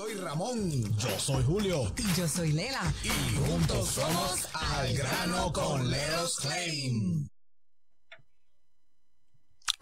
soy 0.00 0.14
Ramón. 0.14 0.96
Yo 0.96 1.18
soy 1.18 1.44
Julio. 1.44 1.92
Y 1.96 2.18
yo 2.18 2.26
soy 2.26 2.52
Lela. 2.52 2.80
Y 3.04 3.36
juntos 3.36 3.88
somos 3.88 4.48
Al 4.54 4.96
Grano 4.96 5.52
con 5.52 5.90
Leros 5.90 6.38
Claim. 6.40 7.28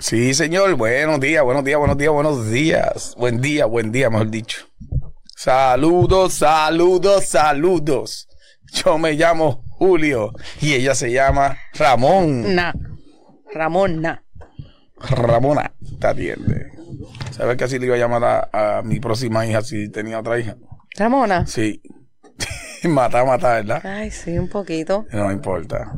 Sí, 0.01 0.35
señor. 0.35 0.75
Buenos 0.75 1.21
días, 1.21 1.45
buenos 1.45 1.65
días, 1.65 1.79
buenos 1.79 1.96
días, 1.96 2.12
buenos 2.12 2.51
días. 2.51 3.15
Buen 3.17 3.41
día, 3.41 3.67
buen 3.67 3.93
día, 3.93 4.11
mejor 4.11 4.31
dicho. 4.31 4.67
Saludos, 5.37 6.35
saludos, 6.35 7.27
saludos. 7.27 8.29
Yo 8.73 8.98
me 8.98 9.12
llamo 9.12 9.64
Julio 9.71 10.32
y 10.61 10.73
ella 10.73 10.96
se 10.96 11.12
llama 11.12 11.59
Ramón. 11.75 12.57
Na. 12.57 12.75
Ramón, 13.53 14.03
na. 14.03 14.25
Ramona, 14.98 15.73
te 16.00 16.07
atiende. 16.09 16.77
¿Sabes 17.39 17.57
que 17.57 17.64
así 17.64 17.79
le 17.79 17.86
iba 17.86 17.95
a 17.95 17.98
llamar 17.98 18.50
a, 18.52 18.79
a 18.79 18.82
mi 18.82 18.98
próxima 18.98 19.46
hija 19.46 19.62
si 19.62 19.88
tenía 19.91 20.18
otra 20.18 20.41
hija? 20.41 20.57
Ramona. 20.96 21.46
Sí. 21.46 21.80
mata, 22.88 23.24
mata, 23.24 23.55
¿verdad? 23.55 23.80
Ay, 23.87 24.11
sí, 24.11 24.37
un 24.37 24.48
poquito. 24.48 25.06
No 25.12 25.30
importa. 25.30 25.92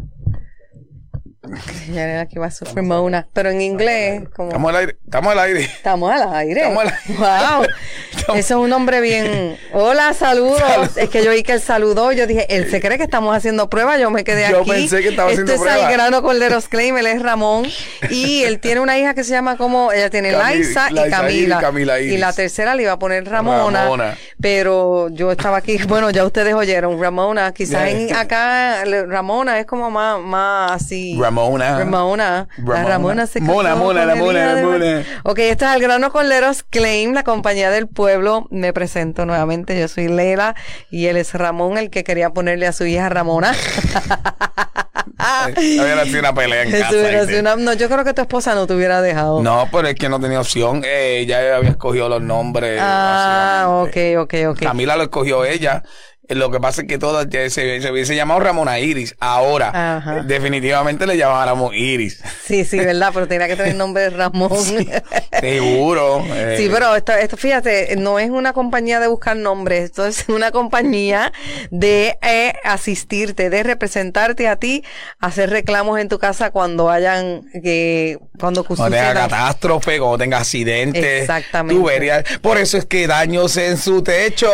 Ya 1.92 2.04
era 2.04 2.26
que 2.26 2.38
va 2.38 2.46
a 2.46 2.50
sufrir 2.50 2.82
Mona. 2.84 3.26
Pero 3.32 3.50
en 3.50 3.60
inglés, 3.62 4.22
como. 4.34 4.50
Estamos 4.50 4.68
al 4.70 4.76
aire. 4.76 4.96
Estamos 5.04 5.32
al 5.32 5.38
aire. 5.38 5.60
Estamos 5.62 6.12
al 6.12 6.34
aire. 6.34 6.60
Estamos 6.60 6.82
al 6.84 6.88
aire. 6.88 7.18
Wow. 7.18 7.66
Estamos- 8.16 8.38
Eso 8.38 8.58
es 8.60 8.64
un 8.66 8.72
hombre 8.72 9.00
bien. 9.00 9.56
Hola, 9.72 10.12
saludos. 10.12 10.96
Es 10.96 11.08
que 11.08 11.24
yo 11.24 11.30
vi 11.32 11.42
que 11.42 11.52
él 11.52 11.60
saludó. 11.60 12.12
Yo 12.12 12.26
dije, 12.26 12.46
él 12.54 12.70
se 12.70 12.80
cree 12.80 12.98
que 12.98 13.04
estamos 13.04 13.34
haciendo 13.34 13.70
pruebas. 13.70 13.98
Yo 14.00 14.10
me 14.10 14.22
quedé 14.24 14.50
Yo 14.50 14.60
aquí. 14.60 14.70
pensé 14.70 15.00
que 15.02 15.08
estaba 15.08 15.30
Esto 15.30 15.42
haciendo 15.42 15.52
es 15.54 15.60
pruebas. 15.60 15.88
Algrano 15.90 16.22
Corderos 16.22 16.68
Claim. 16.68 16.96
Él 16.98 17.06
es 17.06 17.22
Ramón. 17.22 17.66
Y 18.10 18.42
él 18.44 18.60
tiene 18.60 18.80
una 18.80 18.98
hija 18.98 19.14
que 19.14 19.24
se 19.24 19.30
llama 19.30 19.56
como. 19.56 19.92
Ella 19.92 20.10
tiene 20.10 20.32
Cami- 20.32 20.38
Laisa 20.38 20.88
y 20.90 20.94
Laisa 20.94 21.08
y 21.08 21.10
Camila. 21.20 21.58
Camila 21.60 22.00
Iris. 22.00 22.12
y 22.14 22.18
la 22.18 22.32
tercera 22.32 22.74
le 22.74 22.82
iba 22.82 22.92
a 22.92 22.98
poner 22.98 23.24
Ramona. 23.26 23.82
Ramona. 23.84 24.18
Pero 24.40 25.08
yo 25.10 25.32
estaba 25.32 25.56
aquí. 25.58 25.78
Bueno, 25.90 26.10
ya 26.10 26.24
ustedes 26.24 26.54
oyeron. 26.54 27.00
Ramona. 27.00 27.52
Quizás 27.52 27.88
en, 27.88 28.14
acá 28.14 28.84
Ramona 28.84 29.58
es 29.58 29.66
como 29.66 29.90
más, 29.90 30.20
más 30.20 30.70
así. 30.72 31.16
Ramona. 31.18 31.78
Ramona. 31.78 32.48
La 32.56 32.64
Ramona. 32.64 32.88
Ramona 32.88 33.26
se 33.26 33.40
Mona, 33.40 33.74
Mona, 33.74 34.06
la 34.06 34.14
Mona, 34.14 34.54
la. 34.54 35.02
Ok, 35.24 35.38
esto 35.40 35.66
es 35.66 35.74
el 35.74 35.82
grano 35.82 36.12
con 36.12 36.28
Leros 36.28 36.62
Claim, 36.62 37.12
la 37.12 37.24
compañía 37.24 37.70
del 37.70 37.88
pueblo. 37.88 38.46
Me 38.50 38.72
presento 38.72 39.26
nuevamente. 39.26 39.78
Yo 39.78 39.88
soy 39.88 40.08
Lela 40.08 40.54
y 40.90 41.06
él 41.06 41.16
es 41.16 41.34
Ramón, 41.34 41.76
el 41.76 41.90
que 41.90 42.04
quería 42.04 42.30
ponerle 42.30 42.66
a 42.66 42.72
su 42.72 42.84
hija 42.84 43.08
Ramona. 43.08 43.52
Había 45.18 46.04
sido 46.04 46.20
una 46.20 46.34
pelea 46.34 46.62
en 46.62 46.70
casa. 46.70 46.90
hubiera 46.92 47.26
sido 47.26 47.40
una- 47.40 47.56
no, 47.56 47.72
yo 47.74 47.88
creo 47.88 48.04
que 48.04 48.12
tu 48.14 48.22
esposa 48.22 48.54
no 48.54 48.66
te 48.66 48.74
hubiera 48.74 49.00
dejado. 49.02 49.42
No, 49.42 49.68
pero 49.70 49.88
es 49.88 49.94
que 49.94 50.08
no 50.08 50.20
tenía 50.20 50.40
opción. 50.40 50.82
Eh, 50.84 51.20
ella 51.20 51.56
había 51.56 51.70
escogido 51.70 52.08
los 52.08 52.22
nombres. 52.22 52.80
ah, 52.82 53.66
ok, 53.82 53.96
ok, 54.18 54.34
ok. 54.50 54.60
Camila 54.60 54.96
lo 54.96 55.04
escogió 55.04 55.44
ella. 55.44 55.82
Lo 56.30 56.50
que 56.50 56.60
pasa 56.60 56.82
es 56.82 56.88
que 56.88 56.98
todas 56.98 57.26
se, 57.30 57.50
se 57.80 57.90
hubiese 57.90 58.14
llamado 58.14 58.40
Ramona 58.40 58.78
Iris. 58.78 59.14
Ahora, 59.20 59.96
Ajá. 59.96 60.22
definitivamente 60.22 61.06
le 61.06 61.16
llamáramos 61.16 61.74
Iris. 61.74 62.22
Sí, 62.44 62.64
sí, 62.64 62.78
¿verdad? 62.78 63.10
Pero 63.12 63.26
tenía 63.28 63.48
que 63.48 63.56
tener 63.56 63.72
el 63.72 63.78
nombre 63.78 64.04
de 64.04 64.10
Ramón. 64.10 64.50
Seguro. 65.40 66.24
eh. 66.28 66.56
Sí, 66.58 66.68
pero 66.72 66.94
esto, 66.96 67.12
esto, 67.12 67.36
fíjate, 67.36 67.96
no 67.96 68.18
es 68.18 68.30
una 68.30 68.52
compañía 68.52 69.00
de 69.00 69.06
buscar 69.06 69.36
nombres, 69.36 69.84
esto 69.84 70.06
es 70.06 70.28
una 70.28 70.50
compañía 70.50 71.32
de 71.70 72.18
eh, 72.22 72.52
asistirte, 72.64 73.50
de 73.50 73.62
representarte 73.62 74.48
a 74.48 74.56
ti, 74.56 74.84
hacer 75.18 75.50
reclamos 75.50 75.98
en 75.98 76.08
tu 76.08 76.18
casa 76.18 76.50
cuando 76.50 76.90
hayan, 76.90 77.42
que 77.62 78.18
cuando 78.38 78.64
Cuando 78.64 78.96
tenga 78.96 79.14
catástrofe, 79.14 79.98
cuando 79.98 80.18
tenga 80.18 80.38
accidentes. 80.38 81.22
Exactamente. 81.22 81.80
tuberías. 81.80 82.24
Por 82.40 82.58
eso 82.58 82.78
es 82.78 82.84
que 82.86 83.06
daños 83.06 83.56
en 83.56 83.76
su 83.76 84.02
techo. 84.02 84.50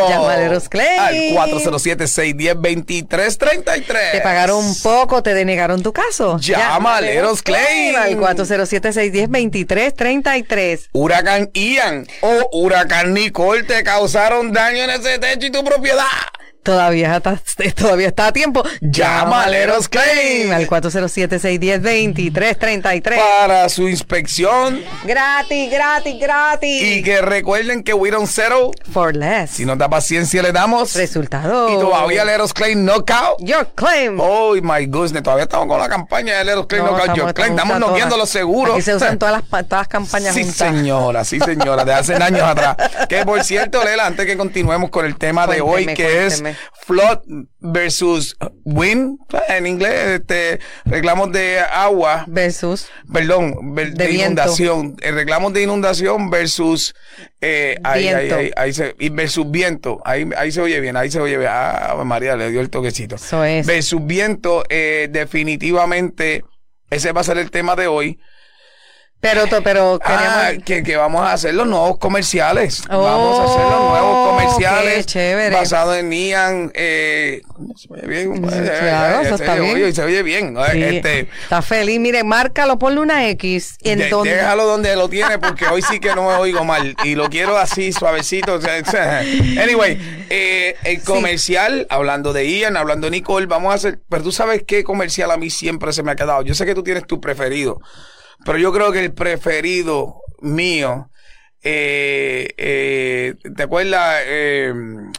Los 0.51 0.69
Clay. 0.69 1.37
Al 1.37 1.37
407-610-2333. 1.67 4.13
Te 4.13 4.21
pagaron 4.23 4.75
poco, 4.83 5.23
te 5.23 5.33
denegaron 5.35 5.83
tu 5.83 5.93
caso. 5.93 6.39
Llámale, 6.39 6.69
Llámale, 6.69 7.15
Eros 7.15 7.43
Claim. 7.43 7.97
Al 7.97 8.17
407-610-2333. 8.19 10.89
Huracán 10.93 11.51
Ian 11.55 12.07
o 12.21 12.49
Huracán 12.53 13.15
Nicole 13.15 13.65
te 13.65 13.83
causaron 13.83 14.53
daño 14.53 14.85
en 14.85 14.91
ese 14.91 15.19
techo 15.19 15.47
y 15.47 15.51
tu 15.51 15.65
propiedad. 15.65 16.05
Todavía 16.67 17.17
está, 17.17 17.41
todavía 17.77 18.09
está 18.09 18.27
a 18.27 18.33
tiempo. 18.33 18.65
Llámale 18.81 19.59
a 19.59 19.63
Eros 19.63 19.89
Claim. 19.89 20.51
Al 20.53 20.67
407-610-2333. 20.69 23.17
Para 23.17 23.69
su 23.69 23.89
inspección 23.89 24.83
Gratis, 25.05 25.71
gratis, 25.71 26.17
gratis. 26.21 26.83
y 26.83 27.03
que 27.05 27.21
recuerden 27.23 27.85
que 27.85 27.95
we 27.95 28.11
don't 28.11 28.27
settle. 28.29 28.73
For 28.93 29.15
less. 29.15 29.51
Si 29.53 29.65
nos 29.65 29.79
da 29.79 29.89
paciencia 29.89 30.43
le 30.43 30.51
damos. 30.53 30.95
Resultado. 30.97 31.71
Y 31.71 31.75
todavía 31.79 32.25
Leros 32.25 32.53
Claim 32.53 32.85
Knockout. 32.85 33.39
Your 33.41 33.69
claim. 33.75 34.19
Oh 34.21 34.55
my 34.61 34.87
goodness, 34.87 35.23
todavía 35.23 35.45
estamos 35.45 35.69
con 35.69 35.79
la 35.79 35.89
campaña 35.89 36.39
de 36.39 36.45
Leros 36.47 36.67
Claim 36.67 36.85
No, 36.85 36.97
Knockout. 36.97 37.17
Your 37.17 37.33
Claim. 37.35 37.53
Estamos 37.53 37.79
noqueando 37.79 38.17
los 38.17 38.29
seguros. 38.29 38.75
Aquí 38.75 38.83
se 38.83 38.97
usan 38.97 39.19
todas 39.21 39.41
las, 39.41 39.45
todas 39.69 39.83
las 39.83 39.89
campañas 39.89 40.35
Sí, 40.35 40.41
juntas. 40.43 40.57
señora, 40.59 41.25
sí, 41.25 41.39
señora, 41.39 41.85
de 41.85 41.95
hace 41.95 42.15
años 42.17 42.43
atrás. 42.43 42.77
Que 43.09 43.25
por 43.25 43.45
cierto, 43.45 43.85
Lela, 43.85 44.05
antes 44.07 44.27
que 44.27 44.37
continuemos 44.37 44.91
con 44.91 45.07
el 45.07 45.17
tema 45.17 45.47
de 45.47 45.61
hoy, 45.61 45.87
que 45.87 45.95
cuénteme. 46.27 46.51
es 46.51 46.56
flood 46.87 47.19
versus 47.61 48.37
wind, 48.65 49.19
en 49.49 49.67
inglés, 49.67 50.21
este, 50.21 50.61
reclamos 50.85 51.33
de 51.33 51.59
agua, 51.61 52.25
Versus. 52.29 52.89
perdón, 53.13 53.75
ver- 53.75 53.95
de, 53.95 54.11
inundación, 54.13 54.97
eh, 55.03 55.11
reclamos 55.13 55.53
de 55.53 55.63
inundación 55.63 56.31
versus, 56.31 56.95
eh, 57.41 57.77
ahí, 57.85 58.09
ahí, 58.09 58.31
ahí, 58.31 58.51
ahí 58.57 58.73
se, 58.73 58.95
versus 59.11 59.51
viento, 59.51 60.01
ahí, 60.05 60.29
ahí 60.37 60.53
se 60.53 60.61
oye 60.61 60.81
bien, 60.81 60.97
ahí 60.97 61.11
se 61.11 61.21
oye 61.21 61.39
bien. 61.39 61.51
Ah, 61.53 62.01
María, 62.05 62.37
le 62.37 62.51
dio 62.51 62.61
el 62.61 62.71
toquecito. 62.71 63.17
Eso 63.17 63.45
es. 63.45 63.67
Versus 63.67 64.05
viento, 64.07 64.65
eh, 64.69 65.09
definitivamente, 65.11 66.45
ese 66.91 67.13
va 67.13 67.21
a 67.23 67.25
ser 67.25 67.39
el 67.39 67.51
tema 67.51 67.75
de 67.77 67.87
hoy. 67.87 68.19
Pero, 69.35 69.63
pero 69.63 69.99
Ah, 70.05 70.51
que, 70.65 70.83
que 70.83 70.97
vamos 70.97 71.23
a 71.23 71.33
hacer 71.33 71.55
los 71.55 71.67
nuevos 71.67 71.99
comerciales. 71.99 72.83
Oh, 72.91 73.03
vamos 73.03 73.41
a 73.41 73.45
hacer 73.45 73.65
los 73.71 73.81
nuevos 73.91 74.29
comerciales 74.31 75.07
qué 75.07 75.51
basados 75.53 75.97
en 75.97 76.13
Ian. 76.13 76.71
Eh, 76.75 77.43
se 77.77 77.93
oye 77.93 78.07
bien. 78.07 78.43
Claro, 78.43 79.21
eso 79.23 79.35
está 79.35 79.53
oye- 79.55 79.61
bien. 79.63 79.75
oye, 79.77 79.93
se 79.93 80.03
oye 80.03 80.23
bien. 80.23 80.57
Este, 80.75 81.29
está 81.43 81.63
feliz. 81.63 81.99
Mire, 82.01 82.25
márcalo, 82.25 82.79
ponle 82.79 83.01
una 83.01 83.29
X. 83.31 83.77
En 83.83 83.99
de- 83.99 84.09
donde, 84.09 84.35
déjalo 84.35 84.65
donde 84.67 84.95
lo 84.97 85.09
tiene 85.09 85.39
porque 85.39 85.67
hoy 85.67 85.83
sí 85.83 85.99
que 86.01 86.15
no 86.15 86.29
me 86.29 86.35
oigo 86.37 86.65
mal 86.65 86.95
y 87.05 87.15
lo 87.15 87.29
quiero 87.29 87.57
así 87.59 87.93
suavecito. 87.93 88.59
Anyway, 89.61 90.27
eh, 90.31 90.77
el 90.85 91.03
comercial, 91.03 91.87
hablando 91.91 92.33
de 92.33 92.47
Ian, 92.49 92.77
hablando 92.77 93.07
de 93.07 93.13
Nicole, 93.13 93.47
vamos 93.47 93.73
a 93.73 93.75
hacer, 93.75 93.99
pero 94.09 94.23
tú 94.23 94.33
sabes 94.33 94.63
qué 94.67 94.85
comercial 94.85 95.31
a 95.31 95.37
mí 95.37 95.51
siempre 95.51 95.93
se 95.93 96.03
me 96.03 96.13
ha 96.13 96.17
quedado. 96.17 96.43
Yo 96.43 96.55
sé 96.55 96.67
que 96.67 96.75
tú 96.75 96.83
tienes 96.83 97.07
tu 97.07 97.21
preferido, 97.21 97.81
pero 98.45 98.59
yo 98.59 98.73
creo 98.73 98.93
que 98.93 99.05
el 99.05 99.13
preferido 99.13 100.23
mío 100.41 101.11
eh, 101.69 102.55
eh, 102.59 103.35
¿te 103.57 103.65
acuerdas? 103.65 104.23
Eh, 104.25 104.73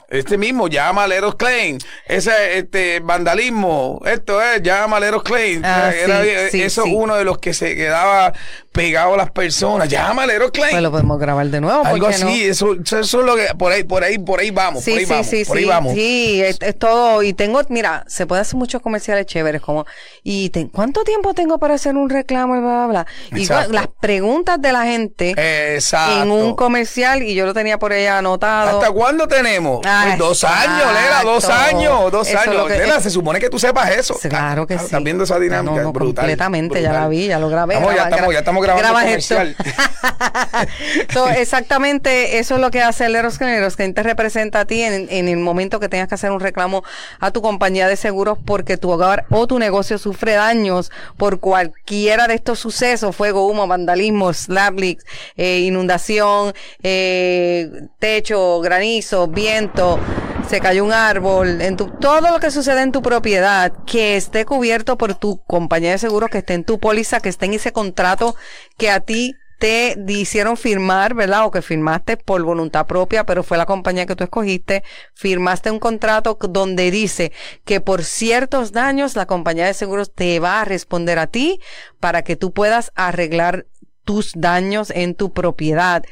este 0.08 0.38
mismo, 0.38 0.70
llama 0.70 1.04
a 1.04 1.08
Leros 1.08 1.36
Klein. 1.36 1.78
Ese, 2.08 2.58
este, 2.58 3.02
vandalismo, 3.02 4.02
esto 4.06 4.42
es, 4.42 4.64
llama 4.64 4.96
a 4.96 5.00
Leros 5.02 5.24
Klein. 5.24 5.62
Ah, 5.66 5.92
sí, 5.92 6.10
eh, 6.10 6.48
sí, 6.50 6.62
eso 6.62 6.84
sí. 6.84 6.90
es 6.90 6.96
uno 6.96 7.18
de 7.18 7.26
los 7.26 7.40
que 7.40 7.54
se 7.54 7.76
quedaba 7.76 8.32
pegado 8.78 9.16
a 9.16 9.18
las 9.18 9.32
personas. 9.32 9.90
Llama 9.90 10.24
a 10.24 10.28
Leros 10.28 10.52
Klein. 10.52 10.70
Pues 10.72 10.84
lo 10.84 10.92
podemos 10.92 11.20
grabar 11.20 11.48
de 11.48 11.60
nuevo. 11.60 11.80
¿por 11.82 11.88
Algo 11.92 12.08
así, 12.08 12.24
no? 12.24 12.30
eso, 12.30 12.74
eso 12.76 13.00
es 13.00 13.14
lo 13.14 13.36
que, 13.36 13.48
por 13.58 13.72
ahí, 13.72 13.84
por 13.84 14.04
ahí, 14.04 14.18
por 14.20 14.40
ahí 14.40 14.52
vamos, 14.52 14.84
Sí, 14.84 14.92
por 14.92 15.00
ahí 15.00 15.06
sí, 15.06 15.12
vamos, 15.12 15.28
sí, 15.28 15.46
por 15.46 15.58
ahí 15.58 15.66
vamos. 15.66 15.94
sí, 15.94 16.42
es, 16.44 16.58
es 16.62 16.78
todo. 16.80 17.24
Y 17.24 17.34
tengo, 17.34 17.60
mira, 17.70 18.04
se 18.08 18.26
puede 18.28 18.42
hacer 18.42 18.56
muchos 18.58 18.82
comerciales 18.82 19.26
chéveres, 19.26 19.62
como, 19.62 19.86
y 20.24 20.50
te- 20.52 20.70
¿cuánto 20.70 21.04
tiempo 21.04 21.34
tengo 21.34 21.58
para 21.58 21.74
hacer 21.74 21.96
un 21.96 22.10
reclamo? 22.10 22.56
Y 22.56 22.60
bla, 22.60 22.86
bla, 22.86 22.88
bla. 22.88 23.08
Y 23.42 23.46
las 23.74 23.88
preguntas 24.00 24.62
de 24.62 24.72
la 24.72 24.84
gente 24.86 25.34
Exacto. 25.76 26.22
en 26.24 26.32
un 26.32 26.56
comercial, 26.56 27.24
y 27.24 27.34
yo 27.34 27.46
lo 27.46 27.54
tenía 27.54 27.80
por 27.80 27.92
ahí 27.94 28.06
anotado. 28.06 28.80
¿Hasta 28.80 28.92
cuándo 28.92 29.28
tenemos? 29.28 29.82
Ah, 29.86 30.04
Pues 30.08 30.18
dos 30.20 30.44
años, 30.44 30.86
Lela, 30.94 31.22
dos 31.24 31.46
años, 31.50 32.12
dos 32.12 32.28
Eso 32.28 32.40
años. 32.40 32.68
que- 32.68 32.78
Lela, 32.78 33.02
se 33.02 33.10
supone 33.10 33.40
que 33.40 33.50
tú 33.50 33.58
sepas 33.60 33.90
eso. 33.92 34.16
Claro 34.30 34.68
que 34.68 34.76
Ah, 34.76 34.80
sí. 34.80 34.86
¿Estás 34.86 35.04
viendo 35.04 35.24
esa 35.24 35.40
dinámica? 35.40 35.76
No, 35.78 35.82
no, 35.82 35.92
brutal. 35.94 36.16
completamente, 36.26 36.82
ya 36.82 36.94
la 36.94 37.08
vi, 37.08 37.28
ya 37.28 37.40
lo 37.40 37.50
grabé. 37.50 37.76
Estamos, 37.76 37.96
ya, 37.96 38.04
estamos, 38.04 38.34
ya 38.34 38.40
estamos 38.40 38.64
grabando 38.76 39.00
graba 39.00 39.12
el 39.12 39.20
esto. 39.20 39.36
So, 41.14 41.30
exactamente 41.30 42.40
eso 42.40 42.56
es 42.56 42.62
lo 42.62 42.72
que 42.72 42.82
hace 42.82 43.06
el 43.06 43.16
Eroscan 43.16 43.94
te 43.94 44.04
representa 44.04 44.62
a 44.62 44.66
ti 44.66 44.82
en, 44.82 45.08
en 45.10 45.28
el 45.28 45.38
momento 45.38 45.80
que 45.80 45.90
tengas 45.90 46.08
que 46.08 46.16
hacer 46.16 46.32
un 46.32 46.40
reclamo 46.40 46.84
a 47.20 47.32
tu 47.32 47.42
compañía 47.42 47.88
de 47.88 47.96
seguros 47.96 48.38
porque 48.44 48.78
tu 48.78 48.90
hogar 48.90 49.26
o 49.30 49.48
tu 49.48 49.60
negocio 49.60 49.98
sufre 49.98 50.34
daños 50.34 50.92
por 51.18 51.40
cualquiera 51.40 52.28
de 52.28 52.36
estos 52.36 52.60
sucesos, 52.60 53.16
fuego, 53.16 53.48
humo, 53.48 53.68
vandalismo, 53.68 54.34
slab 54.34 54.80
leaks, 54.80 55.06
eh, 55.36 55.60
inundación, 55.60 56.54
eh, 56.84 57.70
techo, 58.00 58.60
granizo, 58.62 59.28
viento, 59.28 60.00
se 60.48 60.62
cayó 60.62 60.86
un 60.86 60.94
árbol, 60.94 61.62
en 61.62 61.76
tu, 61.76 61.88
todo 61.88 62.22
lo 62.32 62.40
que 62.40 62.52
sucede 62.52 62.82
en 62.82 62.92
tu 62.92 63.02
propiedad, 63.02 63.74
que 63.86 64.16
esté 64.16 64.46
cubierto 64.46 64.98
por 64.98 65.16
tu 65.16 65.42
compañía 65.44 65.92
de 65.92 65.98
seguros, 65.98 66.30
que 66.30 66.38
esté 66.38 66.54
en 66.54 66.64
tu 66.64 66.80
póliza, 66.80 67.20
que 67.20 67.30
esté 67.30 67.48
en 67.48 67.54
ese 67.56 67.74
contrato 67.74 68.36
que 68.78 68.90
a 68.90 69.02
ti 69.02 69.36
te 69.60 69.98
hicieron 70.08 70.56
firmar, 70.56 71.16
¿verdad? 71.16 71.46
O 71.46 71.52
que 71.52 71.62
firmaste 71.62 72.16
por 72.16 72.42
voluntad 72.44 72.86
propia, 72.86 73.26
pero 73.26 73.44
fue 73.44 73.58
la 73.58 73.66
compañía 73.66 74.06
que 74.06 74.16
tú 74.16 74.24
escogiste, 74.24 74.84
firmaste 75.16 75.72
un 75.72 75.80
contrato 75.80 76.38
donde 76.50 76.92
dice 76.92 77.32
que 77.66 77.82
por 77.82 78.04
ciertos 78.04 78.72
daños 78.72 79.16
la 79.16 79.26
compañía 79.26 79.66
de 79.66 79.74
seguros 79.74 80.14
te 80.14 80.40
va 80.40 80.62
a 80.62 80.66
responder 80.66 81.20
a 81.20 81.28
ti 81.28 81.60
para 82.00 82.22
que 82.22 82.36
tú 82.36 82.54
puedas 82.54 82.92
arreglar 82.96 83.66
tus 84.06 84.32
daños 84.36 84.92
en 84.92 85.16
tu 85.16 85.34
propiedad. 85.34 86.04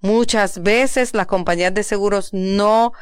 Muchas 0.00 0.62
veces 0.62 1.14
las 1.14 1.26
compañías 1.26 1.72
de 1.72 1.82
seguros 1.82 2.30
no 2.32 2.92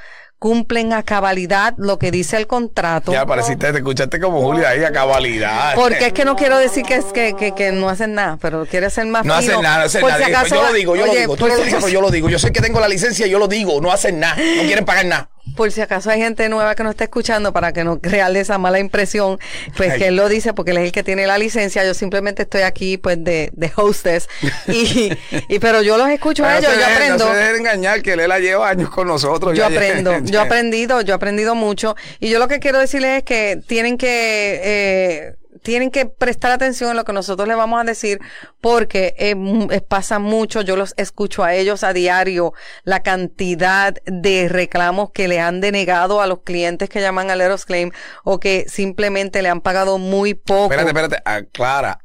cumplen 0.43 0.93
a 0.93 1.05
cabalidad 1.05 1.73
lo 1.77 2.01
que 2.01 2.11
dice 2.11 2.37
el 2.37 2.49
contrato. 2.49 3.13
Ya 3.13 3.25
pareciste, 3.25 3.71
te 3.71 3.79
escuchaste 3.79 4.19
como 4.19 4.41
Julia 4.43 4.71
ahí 4.71 4.83
a 4.83 4.91
cabalidad. 4.91 5.77
Porque 5.77 6.09
es 6.09 6.13
que 6.13 6.25
no 6.25 6.35
quiero 6.43 6.59
decir 6.59 6.85
que 6.85 6.97
es 6.97 7.05
que, 7.15 7.37
que, 7.39 7.55
que 7.55 7.71
no 7.71 7.89
hacen 7.89 8.15
nada, 8.15 8.39
pero 8.43 8.67
quiere 8.67 8.91
ser 8.91 9.07
más 9.07 9.25
No 9.25 9.39
fino. 9.39 9.53
hacen 9.53 9.63
nada, 9.63 9.79
no 9.79 9.85
hacen 9.85 10.01
Por 10.01 10.11
nada. 10.11 10.25
si 10.27 10.33
acaso- 10.33 10.55
yo 10.57 10.63
lo 10.63 10.73
digo, 10.73 10.97
yo 10.97 11.05
oye, 11.05 11.13
lo 11.15 11.21
digo. 11.21 11.37
Tú 11.37 11.47
lo 11.47 11.57
dices, 11.57 11.75
pero 11.77 11.89
yo 11.89 12.01
lo 12.01 12.11
digo. 12.11 12.29
Yo 12.29 12.41
sé 12.41 12.51
que 12.51 12.61
tengo 12.61 12.81
la 12.81 12.89
licencia, 12.89 13.29
yo 13.29 13.39
lo 13.39 13.47
digo. 13.47 13.81
No 13.81 13.93
hacen 13.93 14.19
nada. 14.19 14.35
No 14.35 14.63
quieren 14.65 14.85
pagar 14.85 15.07
nada. 15.07 15.29
Por 15.57 15.71
si 15.71 15.81
acaso 15.81 16.11
hay 16.11 16.21
gente 16.21 16.49
nueva 16.49 16.75
que 16.75 16.83
no 16.83 16.91
está 16.91 17.05
escuchando 17.05 17.53
para 17.53 17.73
que 17.73 17.85
no 17.85 18.01
crearle 18.01 18.41
esa 18.41 18.59
mala 18.59 18.79
impresión, 18.79 19.39
pues 19.77 19.93
Ay. 19.93 19.99
que 19.99 20.07
él 20.09 20.17
lo 20.17 20.29
dice 20.29 20.55
porque 20.55 20.71
él 20.71 20.79
es 20.79 20.85
el 20.85 20.93
que 20.93 21.03
tiene 21.03 21.27
la 21.27 21.37
licencia, 21.39 21.85
yo 21.85 21.95
simplemente 21.95 22.43
estoy 22.43 22.63
aquí 22.63 22.97
pues 22.97 23.23
de, 23.23 23.51
de 23.53 23.71
hostess 23.77 24.29
y, 24.69 25.13
y 25.49 25.59
pero 25.59 25.83
yo 25.83 25.99
los 25.99 26.09
escucho 26.09 26.45
a 26.45 26.59
ellos, 26.59 26.71
no 26.73 26.81
yo 26.81 26.87
dejen- 26.87 26.95
aprendo. 26.95 27.25
No 27.27 27.33
se 27.33 27.37
dejen 27.39 27.57
engañar 27.57 28.03
que 28.03 28.17
Lela 28.17 28.39
lleva 28.39 28.69
años 28.71 28.91
con 28.91 29.07
nosotros. 29.07 29.57
Yo 29.57 29.67
aprendo, 29.67 30.19
yo 30.25 30.41
he 30.41 30.43
aprendido, 30.43 31.01
yo 31.03 31.13
he 31.13 31.17
aprendido 31.17 31.55
mucho. 31.55 31.97
Y 32.21 32.31
yo 32.31 32.39
lo 32.39 32.49
que 32.49 32.59
quiero 32.59 32.79
decirles 32.79 33.19
es 33.19 33.23
que 33.25 33.61
tienen 33.67 33.99
que, 33.99 34.61
eh, 34.65 35.35
tienen 35.63 35.91
que 35.91 36.07
prestar 36.07 36.53
atención 36.53 36.91
en 36.91 36.97
lo 36.97 37.05
que 37.05 37.13
nosotros 37.13 37.47
les 37.47 37.57
vamos 37.57 37.81
a 37.81 37.85
decir, 37.85 38.21
porque 38.61 39.15
eh, 39.19 39.35
eh, 39.71 39.81
pasa 39.81 40.19
mucho, 40.19 40.63
yo 40.63 40.77
los 40.77 40.95
escucho 40.97 41.45
a 41.45 41.55
ellos 41.55 41.85
a 41.85 41.93
diario, 41.93 42.55
la 42.85 43.03
cantidad 43.03 43.95
de 44.07 44.49
reclamos 44.49 45.11
que 45.11 45.29
le 45.29 45.41
han 45.41 45.61
denegado 45.61 46.21
a 46.21 46.27
los 46.27 46.41
clientes 46.43 46.89
que 46.89 47.01
llaman 47.01 47.31
a 47.31 47.37
Leros 47.37 47.65
Claim 47.65 47.91
o 48.25 48.41
que 48.41 48.65
simplemente 48.69 49.43
le 49.43 49.49
han 49.49 49.61
pagado 49.61 49.99
muy 49.99 50.35
poco. 50.35 50.73
Espérate, 50.73 50.89
espérate. 50.89 51.23
Aclara 51.25 51.99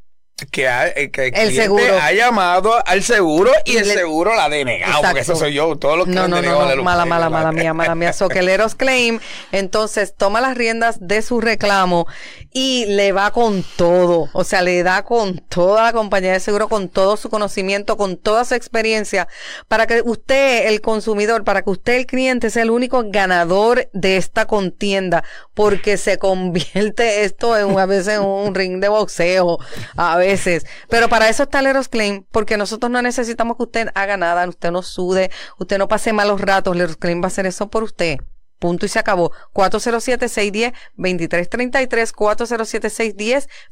que, 0.50 0.68
ha- 0.68 0.88
eh, 0.88 1.10
que 1.10 1.22
el, 1.22 1.26
El 1.28 1.32
cliente 1.32 1.62
seguro. 1.62 1.98
ha 2.00 2.12
llamado 2.12 2.72
al 2.86 3.02
seguro 3.02 3.50
y, 3.64 3.72
Y 3.74 3.76
el 3.78 3.88
le- 3.88 3.94
seguro 3.94 4.34
la 4.36 4.44
ha 4.44 4.48
denegado. 4.48 4.92
Porque 5.02 5.20
Exacto. 5.20 5.32
eso 5.32 5.36
soy 5.44 5.54
yo. 5.54 5.76
Todos 5.76 5.98
los 5.98 6.06
que 6.06 6.12
No, 6.12 6.28
no, 6.28 6.40
no, 6.40 6.50
no, 6.66 6.74
los 6.76 6.84
mala, 6.84 7.04
mala, 7.04 7.28
mala 7.30 7.52
mía, 7.52 7.74
mala 7.74 7.94
mía. 7.94 8.12
Soqueleros 8.12 8.74
Claim, 8.74 9.18
entonces 9.52 10.14
toma 10.16 10.40
las 10.40 10.56
riendas 10.56 10.98
de 11.00 11.22
su 11.22 11.40
reclamo 11.40 12.06
y 12.52 12.86
le 12.86 13.12
va 13.12 13.30
con 13.32 13.64
todo. 13.76 14.28
O 14.32 14.44
sea, 14.44 14.62
le 14.62 14.82
da 14.82 15.04
con 15.04 15.38
toda 15.38 15.82
la 15.84 15.92
compañía 15.92 16.32
de 16.32 16.40
seguro, 16.40 16.68
con 16.68 16.88
todo 16.88 17.16
su 17.16 17.30
conocimiento, 17.30 17.96
con 17.96 18.16
toda 18.16 18.44
su 18.44 18.54
experiencia, 18.54 19.26
para 19.66 19.86
que 19.86 20.02
usted, 20.04 20.66
el 20.68 20.80
consumidor, 20.80 21.44
para 21.44 21.62
que 21.62 21.70
usted, 21.70 21.96
el 21.96 22.06
cliente, 22.06 22.50
sea 22.50 22.62
el 22.62 22.70
único 22.70 23.02
ganador 23.06 23.88
de 23.92 24.16
esta 24.16 24.46
contienda, 24.46 25.24
porque 25.54 25.96
se 25.96 26.18
convierte 26.18 27.24
esto 27.24 27.56
en 27.56 27.78
a 27.78 27.86
veces 27.86 28.14
en 28.14 28.22
un 28.22 28.54
ring 28.54 28.80
de 28.80 28.88
boxeo, 28.88 29.58
a 29.96 30.16
veces. 30.28 30.66
Pero 30.88 31.08
para 31.08 31.28
eso 31.28 31.42
está 31.44 31.62
Leros 31.62 31.88
Claim, 31.88 32.24
porque 32.30 32.56
nosotros 32.56 32.90
no 32.90 33.02
necesitamos 33.02 33.56
que 33.56 33.62
usted 33.64 33.88
haga 33.94 34.16
nada, 34.16 34.48
usted 34.48 34.70
no 34.70 34.82
sude, 34.82 35.30
usted 35.58 35.78
no 35.78 35.88
pase 35.88 36.12
malos 36.12 36.40
ratos, 36.40 36.76
Leros 36.76 36.96
Claim 36.96 37.20
va 37.20 37.24
a 37.26 37.28
hacer 37.28 37.46
eso 37.46 37.68
por 37.68 37.82
usted. 37.84 38.18
Punto 38.58 38.86
y 38.86 38.88
se 38.88 38.98
acabó. 38.98 39.30
407-610-2333, 39.54 42.12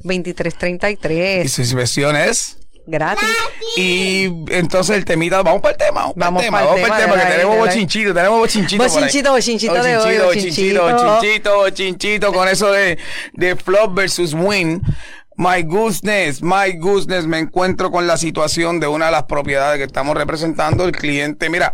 407-610-2333. 0.03 1.45
Y 1.45 1.47
su 1.49 1.61
inspección 1.61 2.15
es. 2.15 2.57
Gratis. 2.89 3.27
Y 3.75 4.27
entonces 4.47 4.95
el 4.95 5.03
temita, 5.03 5.41
vamos 5.43 5.61
para 5.61 5.73
el 5.73 5.77
tema. 5.77 6.13
Vamos, 6.15 6.15
Vamos 6.15 6.45
para 6.45 6.45
el 6.45 6.45
tema, 6.45 6.63
vamos 6.63 6.79
para 6.87 6.95
el 6.95 7.01
tema, 7.03 7.15
que 7.21 7.31
tenemos 7.33 7.57
bochinchito, 7.57 8.13
tenemos 8.13 8.39
bochinchito. 8.39 8.81
ahí. 8.83 8.89
Bochinchito, 8.89 9.31
bochinchito 9.33 9.73
de 9.83 9.97
hoy, 9.97 10.17
Bochinchito, 10.19 10.23
bochinchito. 10.23 10.83
bochinchito, 10.83 11.03
bochinchito, 11.03 11.55
bochinchito, 11.57 12.31
con 12.33 12.47
eso 12.47 12.71
de, 12.71 12.97
de 13.33 13.55
flop 13.57 13.93
versus 13.93 14.33
win. 14.33 14.81
My 15.37 15.61
goodness, 15.61 16.41
my 16.41 16.73
goodness, 16.79 17.27
me 17.27 17.37
encuentro 17.37 17.91
con 17.91 18.07
la 18.07 18.17
situación 18.17 18.79
de 18.79 18.87
una 18.87 19.05
de 19.05 19.11
las 19.11 19.23
propiedades 19.23 19.77
que 19.77 19.83
estamos 19.83 20.17
representando. 20.17 20.83
El 20.83 20.91
cliente, 20.91 21.47
mira, 21.49 21.73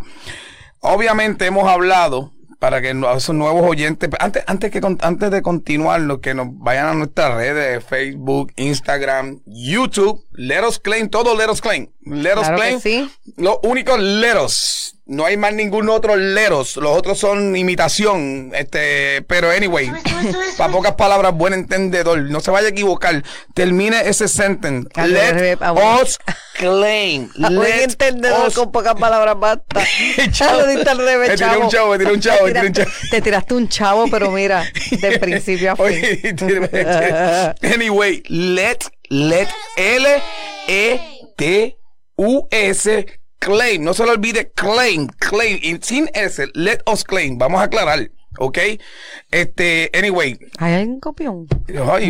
obviamente 0.82 1.46
hemos 1.46 1.70
hablado 1.70 2.34
para 2.60 2.82
que 2.82 2.92
esos 2.92 3.36
nuevos 3.36 3.64
oyentes, 3.66 4.10
antes, 4.20 4.44
antes, 4.48 4.72
que, 4.72 4.82
antes 5.02 5.32
de 5.32 5.42
continuar, 5.42 6.02
los 6.02 6.20
que 6.20 6.34
nos 6.34 6.48
vayan 6.52 6.88
a 6.88 6.94
nuestras 6.94 7.36
redes, 7.36 7.84
Facebook, 7.84 8.52
Instagram, 8.58 9.42
YouTube, 9.46 10.26
Let 10.32 10.66
Us 10.68 10.80
Claim, 10.80 11.10
todo 11.10 11.38
Let 11.38 11.50
Us 11.50 11.62
Claim. 11.62 11.88
Let 12.06 12.34
Us 12.34 12.48
Claro 12.48 12.56
Claim. 12.56 12.80
sí. 12.80 13.12
Los 13.38 13.58
únicos 13.64 14.00
leros. 14.00 14.98
No 15.06 15.26
hay 15.26 15.36
más 15.36 15.54
ningún 15.54 15.90
otro 15.90 16.16
leros. 16.16 16.78
Los 16.78 16.98
otros 16.98 17.20
son 17.20 17.58
imitación. 17.58 18.52
Este, 18.56 19.22
pero 19.28 19.52
anyway, 19.52 19.92
para 20.58 20.72
pocas 20.72 20.94
palabras, 20.94 21.34
buen 21.34 21.54
entendedor. 21.54 22.20
No 22.30 22.40
se 22.40 22.52
vaya 22.52 22.68
a 22.68 22.70
equivocar. 22.70 23.22
Termine 23.54 24.08
ese 24.08 24.30
sentence. 24.30 24.90
Let 25.06 25.58
us 25.62 26.18
claim. 26.58 27.30
Buen 27.38 27.82
entendedor 27.82 28.54
con 28.54 28.72
pocas 28.72 28.96
palabras 28.96 29.36
basta. 29.38 29.84
Chavo. 30.32 30.60
Lo 30.62 30.68
diste 30.68 30.90
al 30.90 30.98
revés, 31.00 31.30
Me 31.32 31.36
tiré 31.36 31.50
chavo. 31.50 31.64
un 31.66 31.70
chavo, 31.70 31.92
me 31.92 31.98
tiré 31.98 32.12
un 32.14 32.20
chavo, 32.22 32.46
me 32.46 32.52
Te 32.54 32.54
tiré 32.54 32.68
un 32.68 32.74
tiraste- 32.74 32.84
chavo. 32.86 33.10
Te 33.12 33.22
tiraste 33.22 33.54
un 33.56 33.68
chavo, 33.70 34.06
pero 34.10 34.32
mira, 34.32 34.64
de 35.02 35.20
principio 35.20 35.72
a 35.74 35.76
fin. 35.76 36.38
Anyway, 37.62 38.24
let, 38.30 38.80
let, 39.10 39.48
L, 39.76 40.22
E, 40.68 41.00
T, 41.38 41.78
U, 42.18 42.48
S, 42.52 43.06
claim. 43.46 43.84
No 43.84 43.94
se 43.94 44.06
lo 44.06 44.12
olvide, 44.12 44.52
claim, 44.52 45.08
claim. 45.08 45.60
Y 45.62 45.78
sin 45.82 46.10
S, 46.14 46.46
let 46.54 46.80
us 46.92 47.04
claim. 47.04 47.38
Vamos 47.38 47.62
a 47.62 47.66
aclarar. 47.66 48.10
¿Ok? 48.40 48.58
Este, 49.30 49.92
anyway. 49.94 50.40
¿Hay 50.58 50.84
un 50.86 51.00
copión? 51.00 51.46
Ay, 51.92 52.10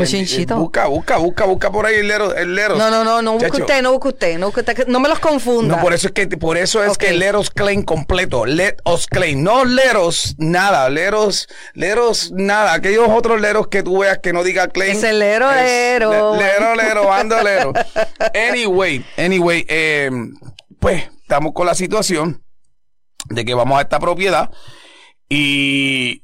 busca, 0.55 0.85
busca, 0.87 1.17
busca, 1.17 1.45
busca 1.45 1.69
por 1.69 1.85
ahí 1.85 1.95
el 1.95 2.07
leros. 2.07 2.33
El 2.37 2.55
leros. 2.55 2.77
No, 2.77 2.89
no, 2.89 3.03
no, 3.03 3.21
no 3.21 3.33
busque 3.33 3.61
usted, 3.61 3.81
no 3.81 3.91
busque 3.91 4.07
usted, 4.07 4.37
no 4.37 4.45
busque 4.47 4.61
usted, 4.61 4.87
no 4.87 5.01
me 5.01 5.09
los 5.09 5.19
confunda. 5.19 5.75
No, 5.75 5.81
por 5.81 5.93
eso 5.93 6.07
es 6.07 6.13
que 6.13 6.25
por 6.27 6.55
eso 6.57 6.81
es 6.81 6.91
Ok. 6.91 6.97
que 6.97 7.11
let 7.11 7.35
us 7.35 7.49
claim 7.49 7.83
completo, 7.83 8.45
let 8.45 8.77
us 8.85 9.05
claim, 9.07 9.43
no 9.43 9.65
leros 9.65 10.35
nada, 10.37 10.89
leros, 10.89 11.49
leros 11.73 12.31
nada, 12.31 12.71
aquellos 12.71 13.09
otros 13.09 13.41
leros 13.41 13.67
que 13.67 13.83
tú 13.83 13.97
veas 13.99 14.19
que 14.19 14.31
no 14.31 14.43
diga 14.45 14.69
claim. 14.69 14.97
Lero, 15.01 15.51
es 15.51 15.65
lero. 15.65 16.35
le- 16.37 16.41
Lero, 16.41 16.75
lero, 16.75 17.11
ando 17.13 17.43
lero. 17.43 17.73
Anyway, 18.33 19.05
anyway, 19.17 19.65
eh, 19.67 20.09
pues 20.83 21.09
estamos 21.21 21.53
con 21.53 21.65
la 21.65 21.75
situación 21.75 22.43
de 23.29 23.45
que 23.45 23.53
vamos 23.53 23.77
a 23.77 23.83
esta 23.83 24.01
propiedad 24.01 24.51
y 25.29 26.23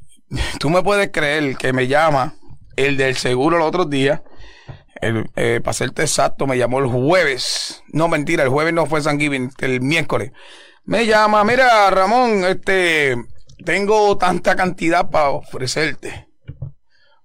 tú 0.60 0.70
me 0.70 0.84
puedes 0.84 1.12
creer 1.14 1.56
que 1.56 1.72
me 1.72 1.88
llama 1.88 2.36
el 2.76 2.98
del 2.98 3.16
seguro 3.16 3.56
el 3.56 3.64
otro 3.64 3.86
día. 3.86 4.22
El, 5.00 5.32
eh, 5.38 5.62
para 5.64 5.72
serte 5.72 6.02
exacto, 6.02 6.46
me 6.46 6.58
llamó 6.58 6.80
el 6.80 6.88
jueves. 6.88 7.84
No, 7.94 8.10
mentira, 8.10 8.44
el 8.44 8.50
jueves 8.50 8.74
no 8.74 8.86
fue 8.86 9.02
San 9.02 9.18
Giving, 9.18 9.50
el 9.60 9.80
miércoles. 9.80 10.34
Me 10.84 11.06
llama, 11.06 11.42
mira, 11.46 11.90
Ramón, 11.90 12.44
este, 12.44 13.16
tengo 13.64 14.18
tanta 14.18 14.58
cantidad 14.58 15.10
para 15.10 15.30
ofrecerte. 15.30 16.28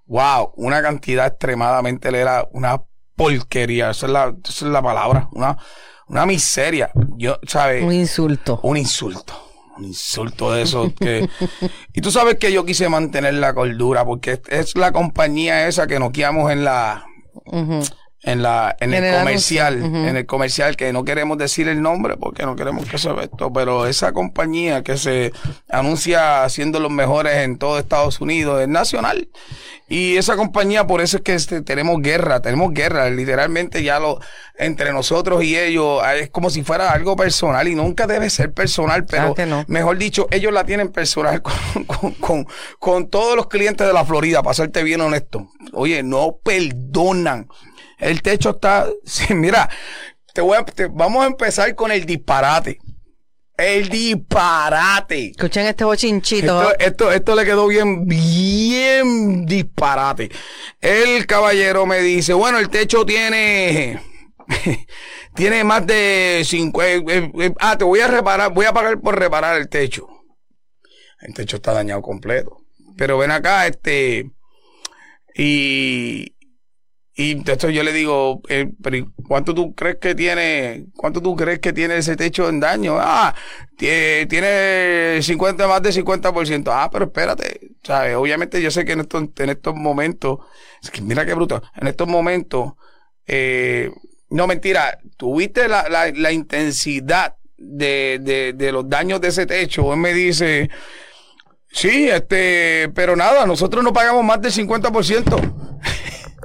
Wow, 0.06 0.52
una 0.54 0.80
cantidad 0.82 1.26
extremadamente 1.26 2.16
era 2.16 2.46
una 2.52 2.80
porquería, 3.16 3.90
esa 3.90 4.06
es 4.06 4.12
la, 4.12 4.36
esa 4.44 4.66
es 4.66 4.70
la 4.70 4.82
palabra, 4.82 5.28
una, 5.32 5.58
una 6.06 6.26
miseria. 6.26 6.90
Yo, 7.16 7.38
¿sabes? 7.46 7.82
Un 7.84 7.92
insulto. 7.92 8.60
un 8.62 8.76
insulto. 8.76 9.34
Un 9.76 9.84
insulto 9.84 10.52
de 10.52 10.62
eso 10.62 10.92
que... 10.94 11.28
y 11.92 12.00
tú 12.00 12.10
sabes 12.10 12.36
que 12.36 12.52
yo 12.52 12.64
quise 12.64 12.88
mantener 12.88 13.34
la 13.34 13.54
cordura 13.54 14.04
porque 14.04 14.40
es, 14.48 14.76
la 14.76 14.92
compañía 14.92 15.66
esa 15.66 15.86
que 15.86 15.98
noqueamos 15.98 16.52
en 16.52 16.64
la... 16.64 17.06
En 18.24 18.42
la, 18.42 18.74
en, 18.80 18.94
En 18.94 19.04
el, 19.04 19.12
el 19.12 19.18
comercial, 19.18 19.82
en 19.84 20.16
el 20.16 20.24
comercial, 20.24 20.76
que 20.76 20.92
no 20.94 21.04
queremos 21.04 21.36
decir 21.36 21.68
el 21.68 21.82
nombre 21.82 22.16
porque 22.16 22.44
no 22.46 22.56
queremos 22.56 22.88
que 22.88 22.96
se 22.96 23.12
vea 23.12 23.24
esto, 23.24 23.52
pero 23.52 23.86
esa 23.86 24.12
compañía 24.12 24.82
que 24.82 24.96
se 24.96 25.32
anuncia 25.68 26.48
siendo 26.48 26.80
los 26.80 26.90
mejores 26.90 27.36
en 27.36 27.58
todo 27.58 27.78
Estados 27.78 28.22
Unidos 28.22 28.62
es 28.62 28.68
nacional. 28.68 29.28
Y 29.86 30.16
esa 30.16 30.36
compañía, 30.36 30.86
por 30.86 31.02
eso 31.02 31.18
es 31.18 31.22
que 31.22 31.34
este, 31.34 31.60
tenemos 31.60 32.00
guerra, 32.00 32.40
tenemos 32.40 32.72
guerra, 32.72 33.10
literalmente 33.10 33.82
ya 33.82 34.00
lo, 34.00 34.18
entre 34.56 34.94
nosotros 34.94 35.44
y 35.44 35.58
ellos, 35.58 36.00
ah, 36.02 36.16
es 36.16 36.30
como 36.30 36.48
si 36.48 36.62
fuera 36.62 36.92
algo 36.92 37.16
personal 37.16 37.68
y 37.68 37.74
nunca 37.74 38.06
debe 38.06 38.30
ser 38.30 38.54
personal, 38.54 39.04
pero 39.04 39.34
Claro 39.34 39.34
que 39.34 39.46
no. 39.46 39.64
mejor 39.68 39.98
dicho, 39.98 40.26
ellos 40.30 40.52
la 40.54 40.64
tienen 40.64 40.90
personal 40.90 41.42
con, 41.74 41.84
con, 41.84 42.12
con, 42.14 42.46
con 42.78 43.10
todos 43.10 43.36
los 43.36 43.48
clientes 43.48 43.86
de 43.86 43.92
la 43.92 44.06
Florida, 44.06 44.42
para 44.42 44.54
serte 44.54 44.82
bien 44.82 45.02
honesto. 45.02 45.48
Oye, 45.74 46.02
no 46.02 46.38
perdonan. 46.42 47.48
El 48.04 48.22
techo 48.22 48.50
está, 48.50 48.86
sí, 49.04 49.34
mira, 49.34 49.68
te 50.32 50.40
voy 50.40 50.56
a, 50.56 50.64
te- 50.64 50.86
vamos 50.86 51.24
a 51.24 51.26
empezar 51.26 51.74
con 51.74 51.90
el 51.92 52.04
disparate. 52.06 52.78
El 53.56 53.88
disparate. 53.88 55.30
Escuchen 55.30 55.66
este 55.66 55.84
bochinchito. 55.84 56.72
Esto, 56.72 56.78
esto, 56.80 57.12
esto 57.12 57.34
le 57.36 57.44
quedó 57.44 57.68
bien, 57.68 58.04
bien 58.06 59.46
disparate. 59.46 60.30
El 60.80 61.24
caballero 61.26 61.86
me 61.86 62.00
dice, 62.00 62.34
bueno, 62.34 62.58
el 62.58 62.68
techo 62.68 63.06
tiene 63.06 64.02
tiene 65.34 65.64
más 65.64 65.86
de 65.86 66.42
50, 66.44 67.12
eh, 67.12 67.30
eh, 67.40 67.54
ah, 67.60 67.78
te 67.78 67.84
voy 67.84 68.00
a 68.00 68.08
reparar, 68.08 68.52
voy 68.52 68.66
a 68.66 68.72
pagar 68.72 69.00
por 69.00 69.18
reparar 69.18 69.56
el 69.56 69.68
techo. 69.68 70.08
El 71.20 71.32
techo 71.32 71.56
está 71.56 71.72
dañado 71.72 72.02
completo. 72.02 72.58
Pero 72.96 73.18
ven 73.18 73.30
acá, 73.30 73.66
este, 73.66 74.30
y, 75.34 76.33
y 77.16 77.32
entonces 77.32 77.72
yo 77.72 77.82
le 77.84 77.92
digo, 77.92 78.42
eh, 78.48 78.72
pero 78.82 79.06
¿cuánto 79.28 79.54
tú 79.54 79.74
crees 79.74 79.96
que 80.00 80.14
tiene, 80.16 80.86
cuánto 80.96 81.22
tú 81.22 81.36
crees 81.36 81.60
que 81.60 81.72
tiene 81.72 81.96
ese 81.98 82.16
techo 82.16 82.48
en 82.48 82.58
daño? 82.60 82.96
Ah, 82.98 83.34
tie- 83.78 84.26
tiene 84.28 85.22
50, 85.22 85.68
más 85.68 85.80
de 85.82 85.92
50%. 85.92 86.70
Ah, 86.72 86.90
pero 86.92 87.04
espérate, 87.06 87.70
¿sabes? 87.84 88.16
Obviamente 88.16 88.60
yo 88.60 88.70
sé 88.72 88.84
que 88.84 88.92
en 88.92 89.00
estos, 89.00 89.24
en 89.38 89.50
estos 89.50 89.74
momentos, 89.76 90.38
es 90.82 90.90
que 90.90 91.02
mira 91.02 91.24
qué 91.24 91.34
bruto, 91.34 91.62
en 91.76 91.86
estos 91.86 92.08
momentos, 92.08 92.72
eh, 93.26 93.90
no 94.30 94.46
mentira, 94.48 94.98
tuviste 95.16 95.68
la, 95.68 95.88
la, 95.88 96.10
la 96.10 96.32
intensidad 96.32 97.36
de, 97.56 98.18
de, 98.22 98.52
de 98.54 98.72
los 98.72 98.88
daños 98.88 99.20
de 99.20 99.28
ese 99.28 99.46
techo. 99.46 99.92
Él 99.92 100.00
me 100.00 100.12
dice, 100.12 100.68
sí, 101.70 102.08
este, 102.08 102.90
pero 102.94 103.16
nada, 103.16 103.46
nosotros 103.46 103.82
no 103.84 103.92
pagamos 103.92 104.24
más 104.24 104.40
del 104.40 104.52
50%. 104.52 105.36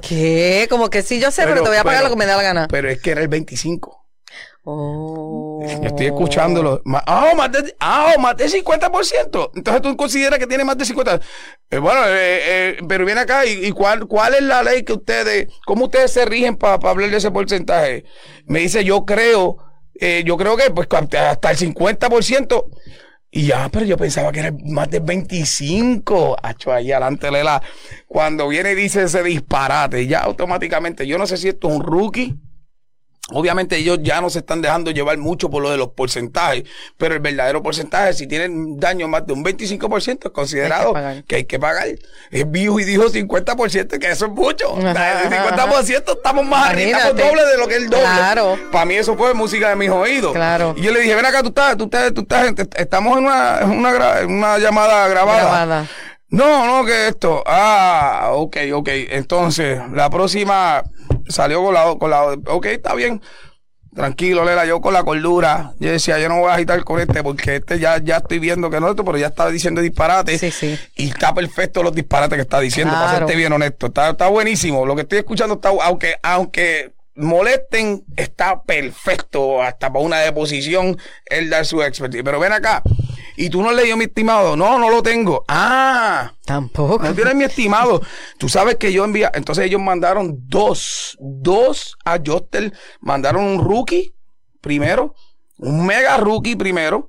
¿Qué? 0.00 0.66
Como 0.70 0.90
que 0.90 1.02
sí, 1.02 1.20
yo 1.20 1.30
sé, 1.30 1.42
pero, 1.42 1.54
Pero- 1.54 1.62
te 1.64 1.68
voy 1.70 1.78
a 1.78 1.84
pagar 1.84 2.00
pero- 2.00 2.08
lo 2.10 2.14
que 2.14 2.18
me 2.18 2.26
da 2.26 2.36
la 2.36 2.42
gana. 2.42 2.68
Pero 2.70 2.88
es 2.90 3.00
que 3.00 3.10
era 3.12 3.20
el 3.22 3.28
25. 3.28 3.98
Oh. 4.62 5.64
Yo 5.66 5.88
estoy 5.88 6.06
escuchándolo. 6.06 6.82
Ah, 7.06 7.32
más 7.34 7.50
de, 7.50 7.74
ah, 7.80 8.14
más 8.18 8.36
de 8.36 8.48
50%. 8.48 9.50
Entonces 9.54 9.82
tú 9.82 9.96
consideras 9.96 10.38
que 10.38 10.46
tiene 10.46 10.64
más 10.64 10.76
de 10.76 10.84
50%. 10.84 11.20
Eh, 11.70 11.78
bueno, 11.78 12.00
eh, 12.06 12.40
eh, 12.44 12.76
pero 12.86 13.04
viene 13.06 13.22
acá 13.22 13.46
y, 13.46 13.66
y 13.66 13.72
cuál, 13.72 14.06
cuál 14.06 14.34
es 14.34 14.42
la 14.42 14.62
ley 14.62 14.82
que 14.84 14.92
ustedes, 14.92 15.48
cómo 15.66 15.86
ustedes 15.86 16.12
se 16.12 16.24
rigen 16.26 16.56
para 16.56 16.74
hablar 16.74 17.10
de 17.10 17.16
ese 17.16 17.30
porcentaje. 17.30 18.04
Me 18.46 18.60
dice, 18.60 18.84
yo 18.84 19.04
creo, 19.06 19.56
eh, 19.94 20.22
yo 20.26 20.36
creo 20.36 20.56
que 20.56 20.70
pues 20.70 20.86
hasta 20.92 21.50
el 21.50 21.56
50%. 21.56 22.64
Y 23.32 23.46
ya, 23.46 23.68
pero 23.68 23.86
yo 23.86 23.96
pensaba 23.96 24.32
que 24.32 24.40
era 24.40 24.52
más 24.64 24.90
del 24.90 25.02
25. 25.02 26.36
Hacho, 26.42 26.72
ahí 26.72 26.90
adelante, 26.90 27.30
Lela. 27.30 27.62
Cuando 28.08 28.48
viene 28.48 28.72
y 28.72 28.74
dice 28.74 29.04
ese 29.04 29.22
disparate, 29.22 30.06
ya 30.06 30.20
automáticamente, 30.20 31.06
yo 31.06 31.16
no 31.16 31.26
sé 31.26 31.36
si 31.36 31.48
esto 31.48 31.68
es 31.68 31.74
un 31.76 31.82
rookie. 31.82 32.36
Obviamente 33.32 33.76
ellos 33.76 33.98
ya 34.02 34.20
no 34.20 34.30
se 34.30 34.40
están 34.40 34.62
dejando 34.62 34.90
llevar 34.90 35.18
mucho 35.18 35.50
por 35.50 35.62
lo 35.62 35.70
de 35.70 35.76
los 35.76 35.88
porcentajes, 35.88 36.64
pero 36.96 37.14
el 37.14 37.20
verdadero 37.20 37.62
porcentaje, 37.62 38.12
si 38.14 38.26
tienen 38.26 38.78
daño 38.78 39.08
más 39.08 39.26
de 39.26 39.32
un 39.32 39.44
25%, 39.44 40.26
es 40.26 40.30
considerado 40.30 40.96
Hay 40.96 41.22
que 41.22 41.36
hay 41.36 41.44
que 41.44 41.58
pagar. 41.58 41.86
Es 42.30 42.50
viejo 42.50 42.80
y 42.80 42.84
dijo 42.84 43.04
50%, 43.04 43.98
que 43.98 44.10
eso 44.10 44.26
es 44.26 44.32
mucho. 44.32 44.74
Sea, 44.80 45.22
el 45.22 45.30
50% 45.30 46.12
estamos 46.16 46.44
más 46.44 46.70
arriba, 46.70 46.98
estamos 46.98 47.20
Imagínate. 47.20 47.28
doble 47.28 47.44
de 47.44 47.58
lo 47.58 47.68
que 47.68 47.74
es 47.74 47.82
el 47.82 47.90
doble. 47.90 48.02
Claro. 48.04 48.58
Para 48.72 48.84
mí 48.84 48.94
eso 48.94 49.16
fue 49.16 49.34
música 49.34 49.68
de 49.70 49.76
mis 49.76 49.90
oídos. 49.90 50.32
Claro. 50.32 50.74
Y 50.76 50.82
yo 50.82 50.92
le 50.92 51.00
dije, 51.00 51.14
ven 51.14 51.26
acá, 51.26 51.42
tú 51.42 51.48
estás, 51.48 51.76
tú 51.76 51.84
estás, 51.84 52.12
tú 52.14 52.22
estás, 52.22 52.52
estamos 52.76 53.16
en 53.18 53.24
una, 53.24 53.60
una, 53.64 54.20
una 54.26 54.58
llamada 54.58 55.08
grabada. 55.08 55.40
Grabada. 55.40 55.86
No, 56.28 56.64
no, 56.64 56.86
que 56.86 57.08
esto. 57.08 57.42
Ah, 57.44 58.30
ok, 58.34 58.56
ok. 58.72 58.88
Entonces, 59.10 59.80
la 59.92 60.08
próxima 60.10 60.84
salió 61.28 61.62
con 61.62 61.74
la, 61.74 61.94
con 61.98 62.10
la, 62.10 62.22
ok, 62.46 62.66
está 62.66 62.94
bien. 62.94 63.20
Tranquilo, 63.94 64.44
Lela, 64.44 64.64
yo 64.66 64.80
con 64.80 64.94
la 64.94 65.02
cordura. 65.02 65.72
Yo 65.80 65.90
decía, 65.90 66.16
yo 66.20 66.28
no 66.28 66.38
voy 66.38 66.50
a 66.50 66.54
agitar 66.54 66.82
con 66.84 67.00
este 67.00 67.24
porque 67.24 67.56
este 67.56 67.80
ya, 67.80 67.98
ya 67.98 68.18
estoy 68.18 68.38
viendo 68.38 68.70
que 68.70 68.78
no 68.80 68.88
esto, 68.90 69.04
pero 69.04 69.18
ya 69.18 69.26
está 69.26 69.48
diciendo 69.50 69.80
disparate. 69.80 70.38
Sí, 70.38 70.52
sí. 70.52 70.78
Y 70.94 71.08
está 71.08 71.34
perfecto 71.34 71.82
los 71.82 71.92
disparates 71.92 72.36
que 72.36 72.42
está 72.42 72.60
diciendo, 72.60 72.94
para 72.94 73.06
Claro. 73.10 73.26
serte 73.26 73.36
bien 73.36 73.52
honesto. 73.52 73.86
Está, 73.86 74.10
está 74.10 74.28
buenísimo. 74.28 74.86
Lo 74.86 74.94
que 74.94 75.02
estoy 75.02 75.18
escuchando 75.18 75.56
está, 75.56 75.70
aunque, 75.82 76.14
aunque 76.22 76.92
molesten, 77.16 78.04
está 78.16 78.62
perfecto. 78.62 79.60
Hasta 79.60 79.92
para 79.92 80.04
una 80.04 80.18
deposición, 80.20 80.96
él 81.26 81.50
dar 81.50 81.66
su 81.66 81.82
expertise. 81.82 82.22
Pero 82.22 82.38
ven 82.38 82.52
acá. 82.52 82.82
Y 83.40 83.48
tú 83.48 83.62
no 83.62 83.72
le 83.72 83.84
dio 83.84 83.96
mi 83.96 84.04
estimado. 84.04 84.54
No, 84.54 84.78
no 84.78 84.90
lo 84.90 85.02
tengo. 85.02 85.46
Ah. 85.48 86.34
Tampoco. 86.44 87.02
No 87.02 87.14
tienes 87.14 87.34
mi 87.34 87.44
estimado. 87.44 88.02
Tú 88.36 88.50
sabes 88.50 88.76
que 88.76 88.92
yo 88.92 89.02
envía. 89.02 89.32
Entonces 89.32 89.64
ellos 89.64 89.80
mandaron 89.80 90.36
dos, 90.46 91.16
dos 91.18 91.96
a 92.04 92.18
Jostel. 92.22 92.74
Mandaron 93.00 93.44
un 93.44 93.64
rookie 93.64 94.14
primero, 94.60 95.14
un 95.56 95.86
mega 95.86 96.18
rookie 96.18 96.54
primero, 96.54 97.08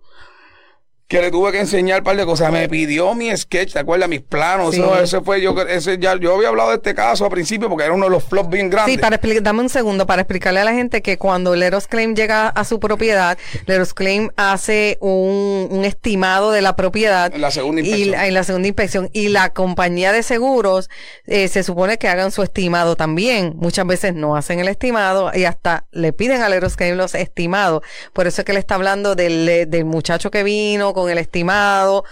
que 1.12 1.22
le 1.22 1.30
tuve 1.30 1.51
que 1.51 1.60
enseñar 1.60 2.00
un 2.00 2.03
par 2.06 2.15
de 2.15 2.25
cosas. 2.25 2.53
Me 2.53 2.70
pidió 2.70 3.13
mi 3.13 3.36
sketch, 3.36 3.74
¿te 3.74 3.80
acuerdas? 3.80 4.08
Mis 4.08 4.22
planos. 4.22 4.74
Sí. 4.74 4.80
Eso, 4.80 4.98
ese 4.98 5.20
fue 5.20 5.41
yo. 5.41 5.53
Ese 5.68 5.98
ya, 6.00 6.15
yo 6.18 6.36
había 6.36 6.48
hablado 6.48 6.70
de 6.70 6.77
este 6.77 6.96
caso 6.96 7.25
al 7.25 7.32
principio 7.32 7.68
porque 7.68 7.84
era 7.84 7.94
uno 7.94 8.06
de 8.06 8.12
los 8.12 8.24
flops 8.24 8.50
bien 8.50 8.70
grandes. 8.70 8.96
Sí, 8.96 8.98
para 9.01 9.20
dame 9.41 9.60
un 9.60 9.68
segundo 9.68 10.06
para 10.08 10.22
explicarle 10.22 10.62
a 10.62 10.63
la 10.63 10.72
gente 10.72 11.01
que 11.01 11.18
cuando 11.18 11.53
Leros 11.53 11.88
Claim 11.88 12.15
llega 12.15 12.48
a 12.48 12.63
su 12.63 12.80
propiedad, 12.80 13.38
Leros 13.65 13.94
Claim 13.94 14.30
hace 14.38 14.98
un, 15.01 15.68
un 15.70 15.84
estimado 15.84 16.51
de 16.51 16.62
la 16.62 16.77
propiedad. 16.77 17.36
En 17.36 17.41
la 17.41 17.51
segunda 17.51 17.82
Y 17.82 17.86
inspección. 17.88 18.12
la- 18.12 18.27
en 18.27 18.34
la 18.34 18.44
segunda 18.46 18.68
inspección. 18.70 19.10
Y 19.12 19.27
la 19.27 19.50
compañía 19.51 20.13
de 20.13 20.24
seguros 20.24 20.89
eh, 21.25 21.50
se 21.50 21.63
supone 21.63 21.98
que 21.98 22.08
hagan 22.08 22.32
su 22.32 22.41
estimado 22.41 22.96
también. 22.96 23.53
Muchas 23.58 23.86
veces 23.86 24.13
no 24.15 24.38
hacen 24.38 24.62
el 24.62 24.70
estimado 24.70 25.30
y 25.34 25.44
hasta 25.44 25.88
le 25.91 26.13
piden 26.13 26.41
a 26.41 26.48
Leros 26.48 26.77
Claim 26.77 26.96
los 26.96 27.15
estimados. 27.15 27.82
Por 28.13 28.27
eso 28.27 28.39
es 28.41 28.46
que 28.46 28.53
le 28.53 28.60
está 28.60 28.75
hablando 28.75 29.15
del, 29.15 29.70
del 29.70 29.84
muchacho 29.84 30.32
que 30.32 30.44
vino 30.44 30.94
con 30.94 31.00
el 31.10 31.17
estimado. 31.17 32.03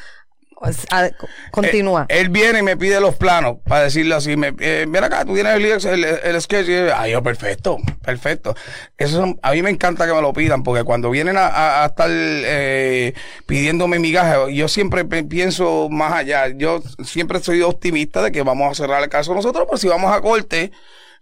A- 0.91 1.10
continúa. 1.51 2.05
Eh, 2.10 2.19
él 2.19 2.27
viene 2.27 2.60
y 2.60 2.63
me 2.63 2.75
pide 2.75 3.00
los 3.00 3.15
planos, 3.15 3.60
para 3.65 3.84
decirlo 3.84 4.17
así. 4.17 4.36
Me, 4.36 4.53
eh, 4.60 4.86
ven 4.89 5.03
acá, 5.05 5.24
tú 5.24 5.34
tienes 5.34 5.55
el, 5.86 6.03
el, 6.03 6.19
el 6.22 6.41
sketch. 6.41 6.67
Y 6.67 6.72
yo, 6.74 6.98
Ay, 6.98 7.13
yo, 7.13 7.24
perfecto, 7.24 7.77
perfecto. 8.03 8.55
Eso 8.98 9.36
a 9.41 9.51
mí 9.53 9.62
me 9.62 9.69
encanta 9.69 10.05
que 10.05 10.13
me 10.13 10.22
lo 10.22 10.34
pidan, 10.34 10.63
porque 10.63 10.84
cuando 10.84 11.10
vienen 11.12 11.38
a, 11.38 11.48
a- 11.48 11.84
a 11.84 11.86
estar 11.88 12.10
eh, 12.12 13.13
pidiéndome 13.46 14.00
migajas, 14.00 14.50
yo 14.51 14.67
siempre 14.67 15.05
pienso 15.05 15.88
más 15.89 16.12
allá. 16.12 16.50
Yo 16.50 16.81
siempre 17.05 17.39
soy 17.39 17.62
optimista 17.62 18.22
de 18.22 18.34
que 18.34 18.41
vamos 18.43 18.69
a 18.69 18.75
cerrar 18.75 19.01
el 19.01 19.08
caso 19.10 19.34
nosotros, 19.34 19.65
pero 19.65 19.77
si 19.77 19.88
vamos 19.88 20.12
a 20.13 20.19
corte. 20.19 20.72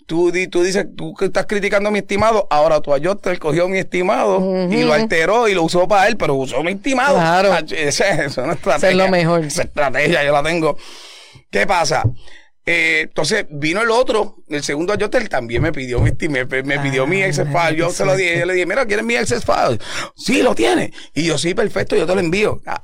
Tú, 0.07 0.31
di- 0.31 0.47
tú 0.47 0.63
dices, 0.63 0.87
tú 0.95 1.13
que 1.13 1.25
estás 1.25 1.45
criticando 1.45 1.89
a 1.89 1.91
mi 1.91 1.99
estimado, 1.99 2.47
ahora 2.49 2.79
tu 2.81 2.93
Ayotel 2.93 3.37
cogió 3.39 3.67
mi 3.67 3.77
estimado 3.77 4.39
y 4.71 4.83
lo 4.83 4.93
alteró 4.93 5.47
y 5.49 5.53
lo 5.53 5.63
usó 5.63 5.87
para 5.87 6.07
él, 6.07 6.17
pero 6.17 6.33
usó 6.35 6.63
mi 6.63 6.71
estimado. 6.71 7.15
Claro. 7.15 7.51
Ah, 7.53 7.61
Esa 7.69 8.23
es 8.23 8.37
una 8.37 8.53
estrategia. 8.53 8.89
Es 8.89 8.95
lo 8.95 9.09
mejor. 9.09 9.43
Esa 9.43 9.63
estrategia 9.63 10.23
yo 10.23 10.31
la 10.31 10.41
tengo. 10.41 10.77
¿Qué 11.51 11.67
pasa? 11.67 12.03
Eh, 12.65 13.01
entonces 13.03 13.45
vino 13.49 13.81
el 13.81 13.89
otro, 13.91 14.37
el 14.49 14.61
segundo 14.63 14.91
Ayotel 14.93 15.29
también 15.29 15.61
me 15.61 15.71
pidió 15.71 15.99
mi, 16.01 16.11
me, 16.27 16.43
me 16.45 16.79
pidió 16.79 17.05
mi 17.07 17.21
Ah, 17.23 17.27
Excel 17.27 17.47
file. 17.47 17.77
Yo 17.77 17.89
se 17.91 18.03
lo 18.03 18.15
dije, 18.15 18.39
yo 18.39 18.45
le 18.45 18.53
dije, 18.55 18.65
mira, 18.65 18.85
¿quieres 18.85 19.05
mi 19.05 19.15
file? 19.15 19.79
Sí, 20.15 20.41
lo 20.41 20.53
tiene. 20.55 20.91
Y 21.13 21.23
yo, 21.25 21.37
sí, 21.37 21.53
perfecto, 21.53 21.95
yo 21.95 22.05
te 22.05 22.13
lo 22.13 22.19
envío. 22.19 22.61
Ah, 22.65 22.79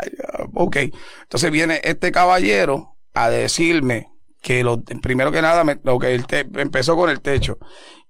ok. 0.53 0.77
Entonces 1.23 1.51
viene 1.51 1.81
este 1.83 2.11
caballero 2.13 2.97
a 3.13 3.29
decirme 3.29 4.12
que 4.43 4.63
lo, 4.63 4.83
primero 4.83 5.31
que 5.31 5.41
nada, 5.41 5.65
me, 5.65 5.79
lo 5.83 5.99
que 5.99 6.15
el 6.15 6.27
te- 6.27 6.47
empezó 6.57 6.97
con 6.97 7.09
el 7.09 7.21
techo. 7.21 7.59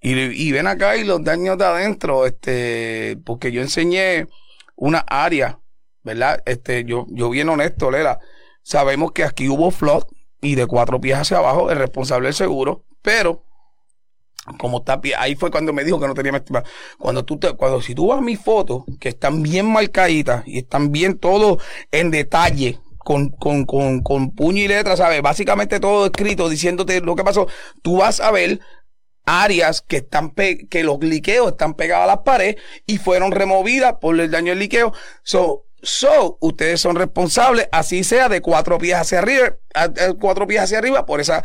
Y, 0.01 0.13
y 0.19 0.51
ven 0.51 0.67
acá 0.67 0.97
y 0.97 1.05
los 1.05 1.23
daños 1.23 1.57
de 1.59 1.65
adentro, 1.65 2.25
este, 2.27 3.17
porque 3.25 3.51
yo 3.53 3.61
enseñé 3.61 4.27
una 4.75 4.99
área, 5.07 5.59
¿verdad? 6.03 6.43
Este, 6.45 6.85
yo, 6.85 7.05
yo 7.09 7.29
bien 7.31 7.49
honesto, 7.49 7.91
Lela. 7.91 8.19
Sabemos 8.63 9.13
que 9.13 9.23
aquí 9.25 9.49
hubo 9.49 9.71
flood 9.71 10.03
y 10.41 10.55
de 10.55 10.67
cuatro 10.67 10.99
pies 11.01 11.17
hacia 11.19 11.37
abajo, 11.37 11.71
el 11.71 11.77
responsable 11.79 12.27
del 12.27 12.35
seguro, 12.35 12.85
pero 13.01 13.43
como 14.59 14.79
está 14.79 14.99
ahí 15.17 15.35
fue 15.35 15.51
cuando 15.51 15.71
me 15.71 15.85
dijo 15.85 15.99
que 15.99 16.07
no 16.07 16.13
tenía 16.13 16.35
estimado. 16.35 16.65
Cuando 16.99 17.23
tú 17.23 17.39
te, 17.39 17.53
cuando 17.53 17.81
si 17.81 17.95
tú 17.95 18.07
vas 18.07 18.21
mis 18.21 18.39
fotos, 18.41 18.83
que 18.99 19.09
están 19.09 19.41
bien 19.41 19.71
marcaditas 19.71 20.43
y 20.45 20.59
están 20.59 20.91
bien 20.91 21.17
todo 21.17 21.59
en 21.91 22.11
detalle, 22.11 22.79
con, 23.03 23.29
con, 23.29 23.65
con, 23.65 24.01
con 24.01 24.31
puño 24.31 24.63
y 24.63 24.67
letra, 24.67 24.97
¿sabes? 24.97 25.21
Básicamente 25.21 25.79
todo 25.79 26.05
escrito 26.05 26.49
diciéndote 26.49 27.01
lo 27.01 27.15
que 27.15 27.23
pasó, 27.23 27.47
tú 27.81 27.97
vas 27.97 28.19
a 28.19 28.31
ver 28.31 28.59
áreas 29.25 29.81
que 29.81 29.97
están 29.97 30.33
que 30.33 30.83
los 30.83 30.99
liqueos 30.99 31.51
están 31.51 31.75
pegados 31.75 32.03
a 32.03 32.07
las 32.07 32.19
paredes 32.19 32.57
y 32.85 32.97
fueron 32.97 33.31
removidas 33.31 33.95
por 34.01 34.19
el 34.19 34.31
daño 34.31 34.51
del 34.51 34.59
liqueo. 34.59 34.93
So, 35.23 35.65
so, 35.81 36.37
ustedes 36.41 36.81
son 36.81 36.95
responsables, 36.95 37.67
así 37.71 38.03
sea 38.03 38.29
de 38.29 38.41
cuatro 38.41 38.77
pies 38.77 38.95
hacia 38.95 39.19
arriba, 39.19 39.57
cuatro 40.19 40.47
pies 40.47 40.61
hacia 40.61 40.79
arriba, 40.79 41.05
por 41.05 41.21
esa, 41.21 41.43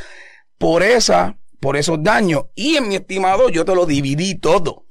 por 0.59 0.83
esa, 0.83 1.39
por 1.61 1.77
esos 1.77 2.03
daños. 2.03 2.47
Y 2.55 2.77
en 2.77 2.89
mi 2.89 2.97
estimado, 2.97 3.49
yo 3.49 3.65
te 3.65 3.75
lo 3.75 3.87
dividí 3.87 4.35
todo. 4.35 4.87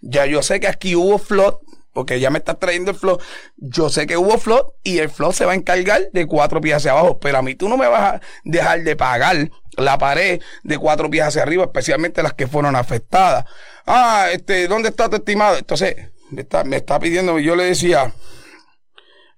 Ya 0.00 0.26
yo 0.26 0.42
sé 0.42 0.60
que 0.60 0.68
aquí 0.68 0.94
hubo 0.94 1.18
flood, 1.18 1.56
porque 1.96 2.20
ya 2.20 2.28
me 2.28 2.36
estás 2.36 2.58
trayendo 2.58 2.90
el 2.90 2.96
flood. 2.98 3.22
Yo 3.56 3.88
sé 3.88 4.06
que 4.06 4.18
hubo 4.18 4.36
flood 4.36 4.66
y 4.82 4.98
el 4.98 5.08
flood 5.08 5.32
se 5.32 5.46
va 5.46 5.52
a 5.52 5.54
encargar 5.54 6.10
de 6.12 6.26
cuatro 6.26 6.60
pies 6.60 6.76
hacia 6.76 6.90
abajo. 6.90 7.18
Pero 7.18 7.38
a 7.38 7.42
mí 7.42 7.54
tú 7.54 7.70
no 7.70 7.78
me 7.78 7.88
vas 7.88 8.16
a 8.16 8.20
dejar 8.44 8.82
de 8.82 8.96
pagar 8.96 9.50
la 9.78 9.96
pared 9.96 10.42
de 10.62 10.76
cuatro 10.76 11.08
pies 11.08 11.24
hacia 11.24 11.40
arriba, 11.40 11.64
especialmente 11.64 12.22
las 12.22 12.34
que 12.34 12.46
fueron 12.46 12.76
afectadas. 12.76 13.46
Ah, 13.86 14.26
este, 14.30 14.68
¿dónde 14.68 14.90
está 14.90 15.08
tu 15.08 15.16
estimado? 15.16 15.56
Entonces, 15.56 15.96
me 16.28 16.42
está, 16.42 16.64
me 16.64 16.76
está 16.76 17.00
pidiendo, 17.00 17.38
yo 17.38 17.56
le 17.56 17.64
decía, 17.64 18.12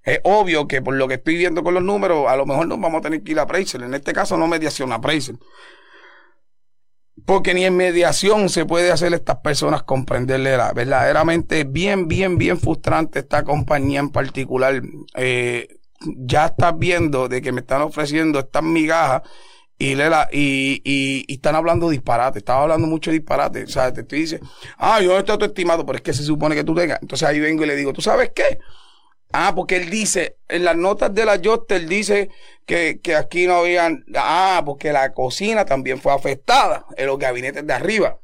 es 0.03 0.19
obvio 0.25 0.67
que 0.67 0.83
por 0.83 0.95
lo 0.95 1.07
que 1.07 1.15
estoy 1.15 1.37
viendo 1.37 1.63
con 1.63 1.75
los 1.75 1.83
números, 1.85 2.27
a 2.29 2.35
lo 2.35 2.45
mejor 2.45 2.67
nos 2.67 2.81
vamos 2.81 2.99
a 2.99 3.03
tener 3.03 3.23
que 3.23 3.31
ir 3.31 3.39
a 3.39 3.43
appraisal. 3.43 3.85
En 3.85 3.95
este 3.95 4.13
caso 4.13 4.37
no 4.37 4.49
mediación, 4.49 4.93
appraisal. 4.93 5.39
Porque 7.29 7.53
ni 7.53 7.67
en 7.67 7.77
mediación 7.77 8.49
se 8.49 8.65
puede 8.65 8.91
hacer 8.91 9.13
estas 9.13 9.37
personas 9.41 9.83
comprenderle 9.83 10.57
la 10.57 10.73
verdaderamente 10.73 11.65
bien, 11.65 12.09
bien, 12.09 12.39
bien 12.39 12.59
frustrante 12.59 13.19
esta 13.19 13.45
compañía 13.45 14.01
en 14.01 14.09
particular. 14.09 14.81
Eh, 15.15 15.69
ya 16.17 16.47
estás 16.47 16.79
viendo 16.79 17.29
de 17.29 17.43
que 17.43 17.53
me 17.53 17.61
están 17.61 17.83
ofreciendo 17.83 18.39
estas 18.39 18.63
migajas 18.63 19.25
y, 19.77 19.95
Lela, 19.95 20.31
y, 20.33 20.81
y, 20.83 21.27
y, 21.29 21.35
están 21.35 21.55
hablando 21.55 21.91
disparate, 21.91 22.39
estaba 22.39 22.63
hablando 22.63 22.87
mucho 22.87 23.11
disparate. 23.11 23.65
O 23.65 23.69
sea, 23.69 23.93
te 23.93 24.01
estoy 24.01 24.21
diciendo, 24.21 24.49
ah, 24.79 25.03
yo 25.03 25.13
no 25.13 25.19
estoy 25.19 25.37
tu 25.37 25.45
estimado, 25.45 25.85
pero 25.85 25.97
es 25.99 26.03
que 26.03 26.15
se 26.15 26.23
supone 26.23 26.55
que 26.55 26.65
tú 26.65 26.75
tengas. 26.75 26.99
Entonces 27.03 27.29
ahí 27.29 27.41
vengo 27.41 27.63
y 27.63 27.67
le 27.67 27.77
digo, 27.77 27.93
¿tú 27.93 28.01
sabes 28.01 28.33
qué? 28.35 28.59
Ah, 29.33 29.53
porque 29.55 29.77
él 29.77 29.91
dice, 29.91 30.39
en 30.49 30.65
las 30.65 30.77
notas 30.77 31.15
de 31.15 31.25
la 31.25 31.35
él 31.35 31.89
dice 31.89 32.31
que, 32.65 33.01
que 33.03 33.15
aquí 33.15 33.47
no 33.47 33.57
habían, 33.57 34.05
ah, 34.17 34.63
porque 34.65 34.93
la 34.93 35.13
cocina 35.13 35.67
también 35.67 36.01
fue 36.01 36.15
afectada 36.15 36.87
en 36.97 37.07
los 37.07 37.19
gabinetes 37.19 37.67
de 37.67 37.73
arriba. 37.73 38.19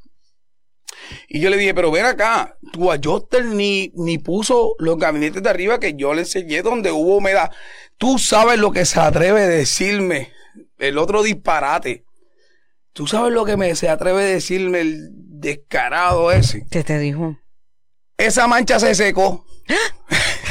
Y 1.28 1.40
yo 1.40 1.50
le 1.50 1.58
dije, 1.58 1.74
pero 1.74 1.90
ven 1.90 2.06
acá, 2.06 2.56
tu 2.72 2.90
Ayoster 2.90 3.44
ni, 3.44 3.92
ni 3.94 4.18
puso 4.18 4.74
los 4.78 4.96
gabinetes 4.98 5.42
de 5.42 5.50
arriba 5.50 5.78
que 5.78 5.94
yo 5.94 6.14
le 6.14 6.22
enseñé 6.22 6.62
donde 6.62 6.90
hubo 6.90 7.16
humedad. 7.16 7.50
Tú 7.98 8.18
sabes 8.18 8.58
lo 8.58 8.72
que 8.72 8.86
se 8.86 9.00
atreve 9.00 9.42
a 9.42 9.48
decirme, 9.48 10.32
el 10.78 10.96
otro 10.96 11.22
disparate. 11.22 12.04
Tú 12.92 13.06
sabes 13.06 13.32
lo 13.32 13.44
que 13.44 13.56
me 13.56 13.74
se 13.74 13.88
atreve 13.88 14.22
a 14.22 14.26
decirme 14.26 14.80
el 14.80 15.08
descarado 15.12 16.30
ese. 16.32 16.66
¿Qué 16.70 16.84
te 16.84 16.98
dijo? 16.98 17.36
Esa 18.16 18.46
mancha 18.46 18.78
se 18.78 18.94
secó. 18.94 19.44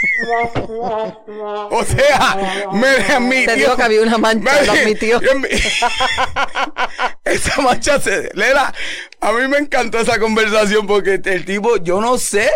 o 1.70 1.84
sea, 1.84 2.68
me 2.72 2.88
admitió. 2.88 3.46
Te 3.46 3.56
dijo 3.56 3.76
que 3.76 3.82
había 3.82 4.02
una 4.02 4.18
mancha, 4.18 4.60
me, 4.60 4.66
lo 4.66 4.72
admitió. 4.72 5.20
esa 7.24 7.60
mancha 7.60 8.00
se. 8.00 8.30
Lela, 8.34 8.72
a 9.20 9.32
mí 9.32 9.48
me 9.48 9.58
encantó 9.58 9.98
esa 9.98 10.18
conversación 10.18 10.86
porque 10.86 11.20
el 11.24 11.44
tipo, 11.44 11.76
yo 11.78 12.00
no 12.00 12.18
sé. 12.18 12.50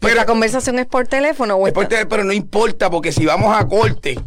Pero 0.00 0.14
la 0.14 0.24
conversación 0.24 0.78
es 0.78 0.86
por 0.86 1.06
teléfono 1.06 1.56
o 1.56 1.66
es 1.66 1.74
por 1.74 1.86
teléfono, 1.86 2.08
pero 2.08 2.24
no 2.24 2.32
importa 2.32 2.90
porque 2.90 3.12
si 3.12 3.26
vamos 3.26 3.54
a 3.54 3.68
corte 3.68 4.18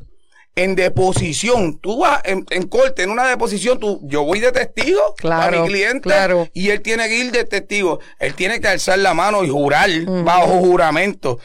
en 0.55 0.75
deposición, 0.75 1.79
tú 1.79 2.01
vas 2.01 2.22
en, 2.25 2.45
en, 2.51 2.67
corte, 2.67 3.01
en 3.01 3.10
una 3.10 3.27
deposición, 3.27 3.79
tú, 3.79 4.00
yo 4.03 4.24
voy 4.24 4.39
de 4.39 4.51
testigo 4.51 5.15
claro, 5.17 5.60
a 5.60 5.62
mi 5.63 5.67
cliente 5.67 6.01
claro. 6.01 6.48
y 6.53 6.69
él 6.69 6.81
tiene 6.81 7.07
que 7.07 7.17
ir 7.17 7.31
de 7.31 7.45
testigo. 7.45 8.00
Él 8.19 8.36
tiene 8.36 8.62
que 8.62 8.67
alzar 8.67 9.00
la 9.00 9.15
mano 9.15 9.43
y 9.43 9.50
jurar 9.50 9.89
uh 9.89 9.93
-huh. 9.93 10.24
bajo 10.24 10.60
juramento. 10.60 11.39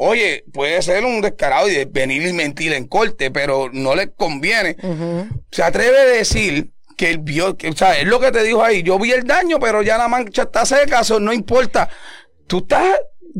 Oye, 0.00 0.44
puede 0.52 0.80
ser 0.80 1.04
un 1.04 1.20
descarado 1.20 1.68
y 1.68 1.84
venir 1.84 2.22
y 2.22 2.32
mentir 2.32 2.72
en 2.72 2.86
corte, 2.86 3.32
pero 3.32 3.68
no 3.72 3.96
le 3.96 4.12
conviene. 4.12 4.76
Uh 4.80 4.86
-huh. 4.86 5.28
Se 5.50 5.64
atreve 5.64 5.98
a 5.98 6.04
decir 6.04 6.70
que 6.96 7.10
él 7.10 7.18
vio, 7.18 7.56
que, 7.56 7.68
o 7.68 7.76
sea, 7.76 7.98
es 7.98 8.06
lo 8.06 8.20
que 8.20 8.30
te 8.30 8.44
dijo 8.44 8.62
ahí. 8.62 8.84
Yo 8.84 8.96
vi 8.98 9.10
el 9.10 9.24
daño, 9.24 9.58
pero 9.58 9.82
ya 9.82 9.98
la 9.98 10.06
mancha 10.06 10.42
está 10.42 10.64
seca, 10.64 11.00
eso 11.00 11.18
no 11.18 11.32
importa. 11.32 11.88
Tú 12.46 12.58
estás 12.58 12.94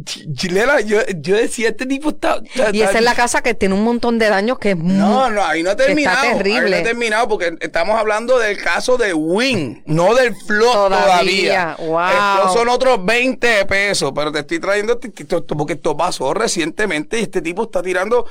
Chilena, 0.04 0.80
yo, 0.80 1.00
yo 1.16 1.36
decía, 1.36 1.68
este 1.68 1.86
tipo 1.86 2.10
está, 2.10 2.40
está 2.44 2.70
Y 2.74 2.82
esa 2.82 2.98
es 2.98 3.04
la 3.04 3.14
casa 3.14 3.42
que 3.42 3.54
tiene 3.54 3.74
un 3.74 3.84
montón 3.84 4.18
de 4.18 4.28
daños 4.28 4.58
que 4.58 4.70
es 4.70 4.76
No, 4.76 5.30
no, 5.30 5.44
ahí 5.44 5.62
no 5.62 5.70
ha 5.70 5.76
terminado. 5.76 6.24
Está 6.24 6.36
terrible. 6.36 6.76
Ahí 6.76 6.82
no 6.82 6.88
ha 6.88 6.90
terminado 6.90 7.28
porque 7.28 7.56
estamos 7.60 7.98
hablando 7.98 8.38
del 8.38 8.60
caso 8.62 8.96
de 8.96 9.14
Win, 9.14 9.82
no 9.86 10.14
del 10.14 10.34
Flow 10.34 10.72
todavía. 10.72 11.74
todavía. 11.74 11.76
Wow. 11.78 12.48
El 12.48 12.52
son 12.52 12.68
otros 12.68 13.04
20 13.04 13.64
pesos, 13.66 14.12
pero 14.14 14.32
te 14.32 14.40
estoy 14.40 14.58
trayendo 14.58 14.98
esto, 15.02 15.56
porque 15.56 15.74
esto 15.74 15.96
pasó 15.96 16.34
recientemente 16.34 17.18
y 17.18 17.22
este 17.22 17.42
tipo 17.42 17.64
está 17.64 17.82
tirando, 17.82 18.26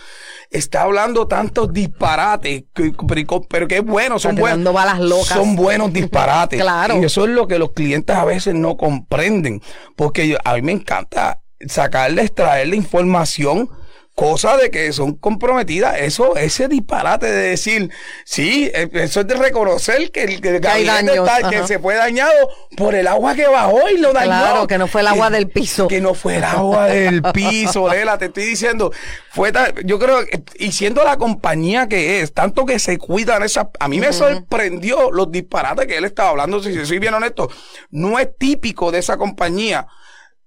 está 0.49 0.83
hablando 0.83 1.27
tantos 1.27 1.73
disparates, 1.73 2.63
pero, 2.73 3.41
pero 3.49 3.67
que 3.67 3.77
es 3.77 3.85
bueno, 3.85 4.19
son 4.19 4.35
buenos. 4.35 4.73
balas 4.73 4.99
locas. 4.99 5.27
Son 5.27 5.55
buenos 5.55 5.91
disparates. 5.93 6.59
claro. 6.61 7.01
Y 7.01 7.05
eso 7.05 7.25
es 7.25 7.31
lo 7.31 7.47
que 7.47 7.59
los 7.59 7.71
clientes 7.73 8.15
a 8.15 8.25
veces 8.25 8.55
no 8.55 8.77
comprenden, 8.77 9.61
porque 9.95 10.27
yo, 10.27 10.37
a 10.43 10.55
mí 10.55 10.61
me 10.61 10.71
encanta 10.71 11.41
sacarle, 11.67 12.21
extraerle 12.23 12.75
información, 12.75 13.69
cosa 14.17 14.57
de 14.57 14.71
que 14.71 14.91
son 14.93 15.13
comprometidas. 15.13 15.97
Eso, 15.99 16.35
ese 16.37 16.67
disparate 16.67 17.27
de 17.27 17.49
decir, 17.49 17.91
sí, 18.25 18.71
eso 18.73 19.19
es 19.19 19.27
de 19.27 19.35
reconocer 19.35 20.11
que 20.11 20.23
el, 20.23 20.41
que 20.41 20.55
el 20.55 20.59
gabinete 20.59 21.17
está, 21.19 21.47
que 21.47 21.67
se 21.67 21.77
fue 21.77 21.93
dañado 21.93 22.33
por 22.75 22.95
el 22.95 23.05
agua 23.05 23.35
que 23.35 23.47
bajó 23.47 23.87
y 23.89 23.99
lo 23.99 24.13
dañó. 24.13 24.31
Claro, 24.31 24.65
que 24.65 24.79
no 24.79 24.87
fue 24.87 25.01
el 25.01 25.07
agua 25.07 25.27
que, 25.27 25.35
del 25.35 25.49
piso. 25.49 25.87
Que 25.87 26.01
no 26.01 26.15
fue 26.15 26.37
el 26.37 26.45
agua 26.45 26.87
del 26.87 27.21
piso, 27.33 27.87
Lela, 27.87 28.17
te 28.17 28.25
estoy 28.25 28.45
diciendo. 28.45 28.91
Fue 29.29 29.53
yo 29.85 29.99
creo, 29.99 30.21
y 30.55 30.71
siendo 30.71 31.03
la 31.03 31.17
compañía 31.17 31.87
que 31.87 32.21
es, 32.21 32.33
tanto 32.33 32.65
que 32.65 32.79
se 32.79 32.97
cuidan 32.97 33.43
esas, 33.43 33.67
a 33.79 33.87
mí 33.87 33.99
me 33.99 34.07
uh 34.07 34.09
-huh. 34.09 34.13
sorprendió 34.13 35.11
los 35.11 35.31
disparates 35.31 35.85
que 35.85 35.95
él 35.95 36.05
estaba 36.05 36.29
hablando, 36.29 36.63
si 36.63 36.73
soy 36.87 36.97
bien 36.97 37.13
honesto, 37.13 37.51
no 37.91 38.17
es 38.17 38.35
típico 38.35 38.91
de 38.91 38.97
esa 38.97 39.15
compañía 39.15 39.85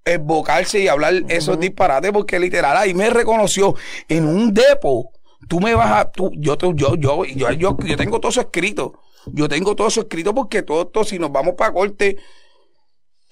evocarse 0.04 0.80
y 0.80 0.88
hablar 0.88 1.14
uh 1.14 1.16
-huh. 1.18 1.32
esos 1.32 1.58
disparates 1.58 2.12
porque 2.12 2.38
literal 2.38 2.76
ahí 2.76 2.94
me 2.94 3.10
reconoció 3.10 3.74
en 4.08 4.26
un 4.26 4.52
depo. 4.54 5.12
Tú 5.48 5.60
me 5.60 5.74
vas 5.74 5.92
a, 5.92 6.10
tú, 6.10 6.30
yo, 6.36 6.56
yo, 6.56 6.72
yo, 6.74 6.96
yo, 6.96 7.24
yo, 7.24 7.50
yo, 7.52 7.76
yo 7.84 7.96
tengo 7.96 8.20
todo 8.20 8.30
eso 8.30 8.40
escrito. 8.40 9.00
Yo 9.26 9.48
tengo 9.48 9.74
todo 9.76 9.88
eso 9.88 10.02
escrito 10.02 10.34
porque 10.34 10.62
todo 10.62 10.82
esto, 10.82 11.04
si 11.04 11.18
nos 11.18 11.32
vamos 11.32 11.54
para 11.54 11.72
corte, 11.72 12.16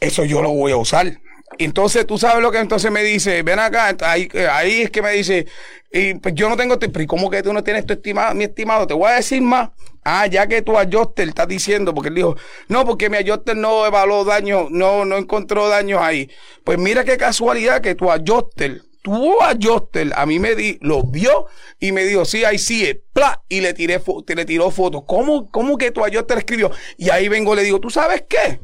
eso 0.00 0.24
yo 0.24 0.42
lo 0.42 0.50
voy 0.50 0.72
a 0.72 0.76
usar. 0.76 1.20
Entonces, 1.56 2.06
tú 2.06 2.18
sabes 2.18 2.42
lo 2.42 2.50
que 2.52 2.58
entonces 2.58 2.90
me 2.90 3.02
dice, 3.02 3.42
ven 3.42 3.58
acá, 3.58 3.96
ahí, 4.02 4.28
ahí 4.50 4.82
es 4.82 4.90
que 4.90 5.00
me 5.00 5.12
dice, 5.12 5.46
y 5.90 6.14
pues 6.14 6.34
yo 6.34 6.48
no 6.48 6.56
tengo, 6.56 6.78
pero 6.78 7.06
¿cómo 7.06 7.30
que 7.30 7.42
tú 7.42 7.52
no 7.52 7.64
tienes 7.64 7.87
tu 7.87 7.94
estimado, 7.94 8.34
mi 8.34 8.44
estimado? 8.44 8.87
Te 8.87 8.94
voy 8.94 9.11
a 9.11 9.14
decir 9.14 9.40
más. 9.40 9.70
Ah, 10.04 10.26
ya 10.26 10.46
que 10.46 10.62
tu 10.62 10.78
adjuster 10.78 11.28
está 11.28 11.46
diciendo, 11.46 11.94
porque 11.94 12.08
él 12.08 12.14
dijo, 12.14 12.37
no, 12.68 12.84
porque 12.84 13.11
mi 13.11 13.16
adjuster 13.16 13.56
no 13.56 13.84
evaluó 13.87 14.24
daños, 14.24 14.70
no, 14.70 15.04
no 15.04 15.16
encontró 15.16 15.68
daños 15.68 16.00
ahí. 16.00 16.30
Pues 16.64 16.78
mira 16.78 17.04
qué 17.04 17.16
casualidad 17.16 17.80
que 17.80 17.94
tu 17.94 18.11
adjuster, 18.11 18.82
tu 19.02 19.40
adjuster, 19.42 20.12
a 20.14 20.24
mí 20.26 20.38
me 20.38 20.54
di, 20.54 20.78
lo 20.80 21.02
vio 21.02 21.46
y 21.78 21.92
me 21.92 22.04
dijo, 22.04 22.24
sí, 22.24 22.44
ahí 22.44 22.58
sí, 22.58 23.00
pla, 23.12 23.42
y 23.48 23.61
le 23.61 23.74
tiré, 23.74 24.00
te 24.26 24.34
le 24.34 24.44
tiró 24.44 24.70
fotos. 24.70 25.02
¿Cómo, 25.06 25.50
cómo 25.50 25.76
que 25.76 25.90
tu 25.90 26.04
adjuster 26.04 26.38
escribió? 26.38 26.70
Y 26.96 27.11
ahí 27.11 27.28
vengo, 27.28 27.54
le 27.54 27.62
digo, 27.62 27.80
¿tú 27.80 27.90
sabes 27.90 28.24
qué? 28.28 28.61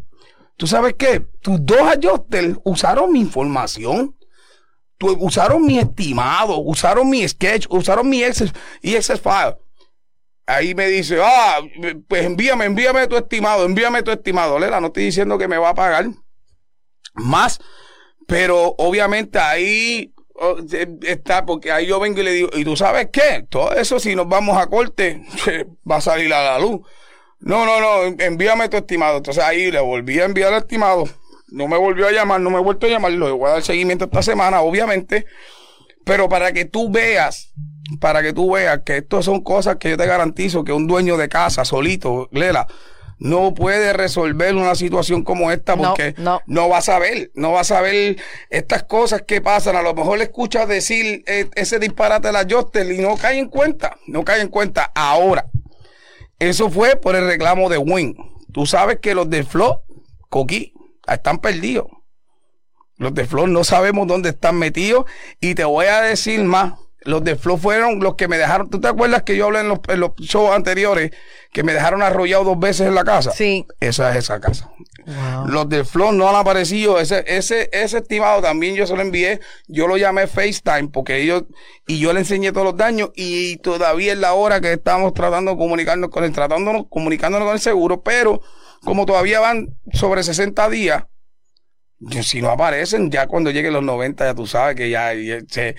¿Tú 0.57 0.67
sabes 0.67 0.95
qué? 0.99 1.21
Tus 1.41 1.65
dos 1.65 1.81
adjusters 1.81 2.59
usaron 2.65 3.13
mi 3.13 3.21
información. 3.21 4.17
Tu, 4.99 5.11
usaron 5.11 5.65
mi 5.65 5.79
estimado, 5.79 6.59
usaron 6.59 7.11
mi 7.11 7.27
sketch, 7.27 7.67
usaron 7.69 8.09
mi 8.09 8.23
Excel 8.23 8.53
file. 8.83 9.57
Ahí 10.47 10.75
me 10.75 10.87
dice, 10.89 11.19
ah, 11.23 11.61
pues 12.07 12.25
envíame, 12.25 12.67
envíame 12.67 13.07
tu 13.07 13.17
estimado, 13.17 13.65
envíame 13.65 14.03
tu 14.03 14.11
estimado. 14.11 14.59
Lela, 14.59 14.81
no 14.81 14.89
estoy 14.89 15.05
diciendo 15.05 15.39
que 15.39 15.49
me 15.49 15.57
va 15.57 15.71
a 15.71 15.75
pagar 15.75 16.07
más, 17.15 17.61
pero 18.27 18.75
obviamente 18.79 19.39
ahí 19.39 20.13
oh, 20.35 20.59
está, 21.03 21.47
porque 21.47 21.73
ahí 21.73 21.87
yo 21.87 21.99
vengo 21.99 22.21
y 22.21 22.25
le 22.25 22.33
digo, 22.33 22.51
¿y 22.53 22.65
tú 22.65 22.77
sabes 22.77 23.09
qué? 23.13 23.47
Todo 23.49 23.73
eso, 23.73 23.99
si 23.99 24.15
nos 24.15 24.29
vamos 24.29 24.59
a 24.59 24.67
corte, 24.67 25.25
va 25.91 25.97
a 25.97 26.01
salir 26.03 26.33
a 26.33 26.43
la 26.43 26.59
luz. 26.59 26.81
No, 27.45 27.67
no, 27.67 27.79
no, 27.79 28.17
envíame 28.19 28.71
tu 28.71 28.79
estimado. 28.79 29.19
Entonces 29.19 29.45
ahí 29.45 29.71
le 29.71 29.81
volví 29.81 30.19
a 30.19 30.25
enviar 30.25 30.53
el 30.53 30.61
estimado. 30.61 31.05
No 31.49 31.69
me 31.69 31.77
volvió 31.77 32.09
a 32.09 32.11
llamar, 32.13 32.41
no 32.41 32.51
me 32.51 32.57
he 32.57 32.63
vuelto 32.63 32.87
a 32.87 32.89
llamar. 32.89 33.13
Le 33.13 33.31
voy 33.31 33.49
a 33.49 33.53
dar 33.55 33.63
seguimiento 33.63 34.07
esta 34.07 34.23
semana, 34.23 34.63
obviamente. 34.63 35.27
Pero 36.05 36.29
para 36.29 36.53
que 36.53 36.65
tú 36.65 36.91
veas, 36.91 37.53
para 38.01 38.23
que 38.23 38.33
tú 38.33 38.53
veas 38.53 38.81
que 38.85 38.99
esto 38.99 39.23
son 39.23 39.43
cosas 39.43 39.77
que 39.77 39.91
yo 39.91 39.97
te 39.99 40.07
garantizo 40.07 40.65
que 40.65 40.73
un 40.73 40.87
dueño 40.87 41.19
de 41.19 41.29
casa 41.29 41.67
solito, 41.67 42.29
Lela, 42.33 42.67
no 43.19 43.53
puede 43.53 43.93
resolver 43.93 44.55
una 44.55 44.75
situación 44.75 45.23
como 45.23 45.53
esta 45.53 45.77
porque 45.77 46.15
no, 46.17 46.41
no. 46.47 46.63
no 46.63 46.69
va 46.71 46.79
a 46.79 46.83
saber, 46.83 47.31
no 47.35 47.53
va 47.53 47.61
a 47.61 47.65
saber 47.65 48.17
estas 48.49 48.85
cosas 48.85 49.23
que 49.23 49.43
pasan. 49.43 49.77
A 49.77 49.83
lo 49.83 49.95
mejor 49.95 50.17
le 50.17 50.25
escuchas 50.25 50.67
decir 50.67 51.23
eh, 51.27 51.49
ese 51.55 51.79
disparate 51.79 52.29
de 52.29 52.33
la 52.33 52.47
Jostel 52.49 52.91
y 52.91 52.99
no 52.99 53.17
cae 53.17 53.39
en 53.39 53.49
cuenta, 53.49 53.99
no 54.07 54.25
cae 54.25 54.41
en 54.41 54.49
cuenta 54.49 54.91
ahora. 54.95 55.47
Eso 56.39 56.71
fue 56.71 56.97
por 56.97 57.17
el 57.17 57.27
reclamo 57.27 57.69
de 57.69 57.79
Win. 57.79 58.17
Tú 58.53 58.67
sabes 58.67 59.01
que 59.01 59.15
los 59.15 59.29
de 59.31 59.45
Flow, 59.45 59.81
Coqui, 60.29 60.73
están 61.07 61.39
perdidos. 61.39 61.87
Los 62.97 63.15
de 63.15 63.27
Flow 63.27 63.47
no 63.47 63.65
sabemos 63.65 64.07
dónde 64.07 64.31
están 64.31 64.57
metidos. 64.57 65.05
Y 65.41 65.55
te 65.55 65.65
voy 65.65 65.87
a 65.87 66.01
decir 66.01 66.43
más. 66.45 66.75
Los 67.05 67.23
de 67.23 67.37
Flow 67.37 67.59
fueron 67.59 68.01
los 68.01 68.15
que 68.15 68.29
me 68.29 68.39
dejaron. 68.39 68.71
¿Tú 68.71 68.81
te 68.81 68.89
acuerdas 68.89 69.23
que 69.23 69.37
yo 69.37 69.47
hablé 69.47 69.61
en 69.61 69.69
los, 69.69 69.81
en 69.89 70.01
los 70.01 70.15
shows 70.17 70.55
anteriores 70.55 71.11
que 71.53 71.63
me 71.63 71.73
dejaron 71.73 72.03
arrollado 72.03 72.45
dos 72.45 72.59
veces 72.59 72.87
en 72.87 72.95
la 72.95 73.05
casa? 73.05 73.31
Sí. 73.31 73.67
Esa 73.81 74.11
es 74.13 74.25
esa 74.25 74.41
casa. 74.41 74.71
Wow. 75.07 75.49
Los 75.49 75.69
de 75.69 75.85
Flow 75.85 76.13
no 76.13 76.29
han 76.29 76.37
aparecido. 76.37 76.99
Ese, 76.99 77.25
ese, 77.27 77.69
ese 77.73 77.99
estimado 77.99 78.41
también 78.41 78.75
yo 78.75 78.87
se 78.87 78.97
lo 78.97 79.03
envié. 79.03 79.41
Yo 79.69 79.87
lo 79.87 79.97
llamé 79.97 80.27
FaceTime 80.27 80.89
porque 80.89 81.21
ellos, 81.21 81.45
y 81.87 81.99
yo 81.99 82.13
le 82.13 82.21
enseñé 82.21 82.53
todos 82.53 82.67
los 82.67 82.77
daños 82.77 83.11
y 83.15 83.59
todavía 83.59 84.13
es 84.13 84.19
la 84.19 84.33
hora 84.33 84.61
que 84.61 84.73
estamos 84.73 85.13
tratando 85.13 85.53
de 85.53 85.57
comunicarnos 85.59 86.11
con 86.11 86.25
él, 86.25 86.33
tratándonos, 86.33 86.87
comunicándonos 86.89 87.47
con 87.47 87.55
el 87.55 87.61
seguro, 87.61 88.03
pero 88.03 88.41
como 88.83 89.05
todavía 89.07 89.41
van 89.41 89.77
sobre 89.93 90.23
60 90.23 90.69
días, 90.71 91.05
si 92.23 92.41
no 92.43 92.51
aparecen, 92.51 93.11
ya 93.11 93.27
cuando 93.27 93.51
lleguen 93.51 93.73
los 93.73 93.83
90, 93.83 94.25
ya 94.25 94.35
tú 94.35 94.47
sabes 94.47 94.77
que 94.77 94.91
ya, 94.91 95.13
ya 95.15 95.39
se- 95.49 95.77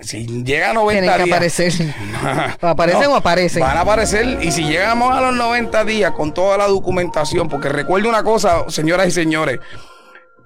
si 0.00 0.26
llega 0.44 0.70
a 0.70 0.72
90 0.74 1.00
Tienen 1.00 1.18
que 1.18 1.24
días, 1.24 1.36
aparecer. 1.36 1.72
¿O 2.62 2.66
aparecen 2.66 3.02
No, 3.02 3.12
o 3.12 3.16
aparecen? 3.16 3.60
Van 3.60 3.76
a 3.76 3.80
aparecer 3.82 4.38
y 4.42 4.50
si 4.52 4.64
llegamos 4.64 5.12
a 5.14 5.20
los 5.20 5.34
90 5.34 5.84
días 5.84 6.12
con 6.12 6.34
toda 6.34 6.58
la 6.58 6.66
documentación, 6.66 7.48
porque 7.48 7.68
recuerde 7.68 8.08
una 8.08 8.22
cosa, 8.22 8.64
señoras 8.68 9.08
y 9.08 9.10
señores, 9.12 9.58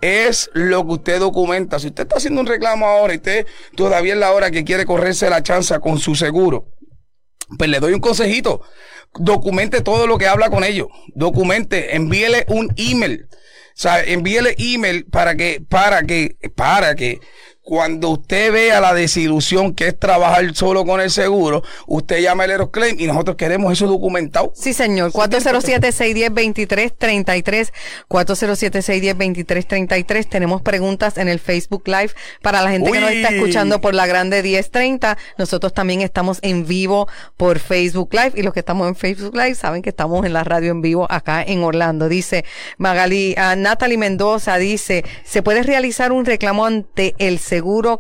es 0.01 0.51
lo 0.53 0.85
que 0.87 0.93
usted 0.95 1.21
documenta. 1.21 1.79
Si 1.79 1.87
usted 1.89 2.03
está 2.03 2.17
haciendo 2.17 2.41
un 2.41 2.47
reclamo 2.47 2.87
ahora 2.87 3.15
y 3.15 3.19
usted 3.19 3.47
todavía 3.77 4.15
es 4.15 4.19
la 4.19 4.33
hora 4.33 4.51
que 4.51 4.65
quiere 4.65 4.85
correrse 4.85 5.31
la 5.31 5.43
chanza 5.43 5.79
con 5.79 5.99
su 5.99 6.15
seguro, 6.15 6.67
pues 7.57 7.71
le 7.71 7.79
doy 7.81 7.93
un 7.93 8.01
consejito. 8.01 8.63
Documente 9.15 9.81
todo 9.83 10.07
lo 10.07 10.19
que 10.19 10.27
habla 10.27 10.51
con 10.51 10.65
ellos. 10.65 10.89
Documente, 11.15 11.95
envíele 11.95 12.45
un 12.49 12.73
email. 12.77 13.29
Sea, 13.75 14.03
envíele 14.05 14.55
email 14.59 15.05
para 15.05 15.35
que, 15.35 15.61
para 15.61 16.03
que, 16.03 16.37
para 16.55 16.95
que 16.95 17.21
cuando 17.63 18.11
usted 18.11 18.53
vea 18.53 18.81
la 18.81 18.93
desilusión 18.93 19.73
que 19.73 19.87
es 19.87 19.99
trabajar 19.99 20.55
solo 20.55 20.85
con 20.85 21.01
el 21.01 21.11
seguro, 21.11 21.63
usted 21.87 22.21
llame 22.21 22.45
al 22.45 22.51
Aeroclaim 22.51 22.97
y 22.99 23.07
nosotros 23.07 23.37
queremos 23.37 23.73
eso 23.73 23.87
documentado. 23.87 24.53
Sí, 24.55 24.73
señor. 24.73 25.13
407-610-2333. 25.13 27.73
407-610-2333. 28.09 30.29
Tenemos 30.29 30.61
preguntas 30.63 31.19
en 31.19 31.29
el 31.29 31.39
Facebook 31.39 31.85
Live 31.87 32.11
para 32.43 32.63
la 32.63 32.71
gente 32.71 32.91
que 32.91 33.01
nos 33.01 33.13
está 33.13 33.29
escuchando 33.29 33.81
por 33.81 33.95
la 33.95 34.09
grande 34.09 34.43
1030. 34.43 35.17
Nosotros 35.39 35.73
también 35.73 36.01
estamos 36.01 36.41
en 36.43 36.67
vivo 36.67 37.07
por 37.37 37.61
Facebook 37.61 38.13
Live 38.13 38.33
y 38.35 38.43
los 38.43 38.53
que 38.53 38.59
estamos 38.61 38.89
en 38.89 38.97
Facebook 38.97 39.37
Live 39.37 39.55
saben 39.55 39.83
que 39.83 39.91
estamos 39.91 40.27
en 40.27 40.33
la 40.33 40.43
radio 40.43 40.73
en 40.73 40.83
vivo 40.83 41.07
acá 41.09 41.45
en 41.45 41.63
Orlando. 41.63 42.09
Dice 42.09 42.45
Magali, 42.79 43.37
ah, 43.39 43.55
Natalie 43.55 43.99
Mendoza 43.99 44.59
dice, 44.59 45.05
¿se 45.25 45.43
puede 45.43 45.63
realizar 45.63 46.11
un 46.11 46.25
reclamo 46.25 46.67
ante 46.67 47.15
el 47.19 47.39
seguro 47.39 47.52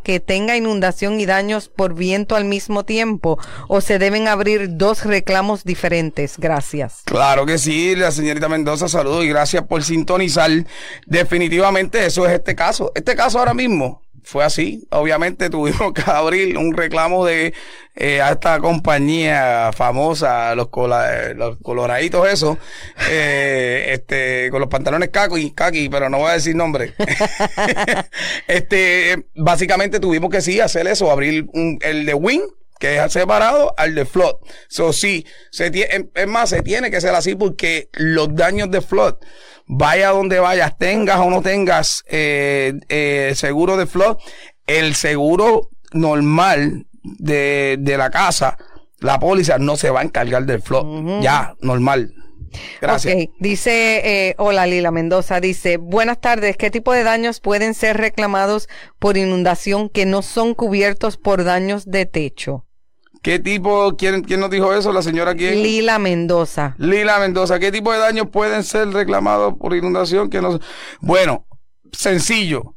que 0.02 0.20
tenga 0.20 0.56
inundación 0.56 1.20
y 1.20 1.26
daños 1.26 1.68
por 1.68 1.94
viento 1.94 2.36
al 2.36 2.44
mismo 2.44 2.84
tiempo 2.84 3.38
o 3.68 3.80
se 3.80 3.98
deben 3.98 4.28
abrir 4.28 4.76
dos 4.76 5.04
reclamos 5.04 5.64
diferentes? 5.64 6.38
Gracias. 6.38 7.02
Claro 7.04 7.44
que 7.44 7.58
sí, 7.58 7.94
la 7.96 8.10
señorita 8.10 8.48
Mendoza, 8.48 8.88
saludos 8.88 9.24
y 9.24 9.28
gracias 9.28 9.64
por 9.64 9.82
sintonizar. 9.82 10.50
Definitivamente 11.06 12.06
eso 12.06 12.26
es 12.26 12.32
este 12.32 12.54
caso. 12.54 12.92
Este 12.94 13.14
caso 13.14 13.38
ahora 13.38 13.54
mismo 13.54 14.02
fue 14.24 14.44
así. 14.44 14.86
Obviamente 14.90 15.50
tuvimos 15.50 15.92
que 15.94 16.02
abrir 16.10 16.56
un 16.58 16.76
reclamo 16.76 17.24
de 17.26 17.52
eh, 17.94 18.20
a 18.22 18.32
esta 18.32 18.58
compañía 18.60 19.70
famosa, 19.74 20.54
los, 20.54 20.68
cola- 20.68 21.34
los 21.34 21.58
coloraditos 21.62 22.28
esos, 22.28 22.58
eh, 23.10 23.86
este, 23.92 24.48
con 24.50 24.60
los 24.60 24.68
pantalones 24.68 25.10
kaki, 25.10 25.50
kaki, 25.52 25.88
pero 25.88 26.08
no 26.08 26.18
voy 26.18 26.30
a 26.30 26.34
decir 26.34 26.54
nombre. 26.56 26.94
este, 28.46 29.26
básicamente 29.34 30.00
tuvimos 30.00 30.30
que 30.30 30.40
sí 30.40 30.60
hacer 30.60 30.86
eso, 30.86 31.10
abrir 31.10 31.46
un, 31.52 31.78
el 31.82 32.06
de 32.06 32.14
Win 32.14 32.42
que 32.78 32.96
es 32.98 33.12
separado 33.12 33.74
al 33.76 33.94
de 33.94 34.04
flood. 34.04 34.34
So, 34.66 34.92
sí, 34.92 35.24
se 35.52 35.70
tie- 35.70 36.10
es 36.12 36.26
más, 36.26 36.50
se 36.50 36.62
tiene 36.62 36.90
que 36.90 37.00
ser 37.00 37.14
así 37.14 37.36
porque 37.36 37.88
los 37.92 38.34
daños 38.34 38.72
de 38.72 38.80
flood, 38.80 39.14
vaya 39.74 40.10
donde 40.10 40.38
vayas, 40.38 40.76
tengas 40.76 41.18
o 41.18 41.30
no 41.30 41.40
tengas 41.40 42.04
eh, 42.08 42.74
eh, 42.88 43.32
seguro 43.34 43.76
de 43.76 43.86
flood, 43.86 44.18
el 44.66 44.94
seguro 44.94 45.70
normal 45.92 46.86
de, 47.02 47.76
de 47.80 47.96
la 47.96 48.10
casa, 48.10 48.58
la 49.00 49.18
póliza 49.18 49.58
no 49.58 49.76
se 49.76 49.90
va 49.90 50.00
a 50.00 50.04
encargar 50.04 50.44
del 50.44 50.60
flood. 50.60 51.22
Ya, 51.22 51.54
normal. 51.60 52.14
Gracias. 52.82 53.14
Ok, 53.14 53.30
dice, 53.40 54.28
eh, 54.28 54.34
hola 54.36 54.66
Lila 54.66 54.90
Mendoza, 54.90 55.40
dice, 55.40 55.78
buenas 55.78 56.20
tardes, 56.20 56.58
¿qué 56.58 56.70
tipo 56.70 56.92
de 56.92 57.02
daños 57.02 57.40
pueden 57.40 57.72
ser 57.72 57.96
reclamados 57.96 58.68
por 58.98 59.16
inundación 59.16 59.88
que 59.88 60.04
no 60.04 60.20
son 60.20 60.54
cubiertos 60.54 61.16
por 61.16 61.44
daños 61.44 61.86
de 61.86 62.04
techo? 62.04 62.66
¿Qué 63.22 63.38
tipo, 63.38 63.96
quién, 63.96 64.22
quién 64.22 64.40
nos 64.40 64.50
dijo 64.50 64.74
eso? 64.74 64.92
¿La 64.92 65.00
señora 65.02 65.34
quién? 65.34 65.62
Lila 65.62 65.98
Mendoza. 66.00 66.74
Lila 66.78 67.18
Mendoza, 67.20 67.58
¿qué 67.60 67.70
tipo 67.70 67.92
de 67.92 67.98
daños 68.00 68.26
pueden 68.30 68.64
ser 68.64 68.88
reclamados 68.88 69.54
por 69.58 69.74
inundación? 69.76 70.28
Que 70.28 70.40
no... 70.42 70.58
Bueno, 71.00 71.46
sencillo. 71.92 72.74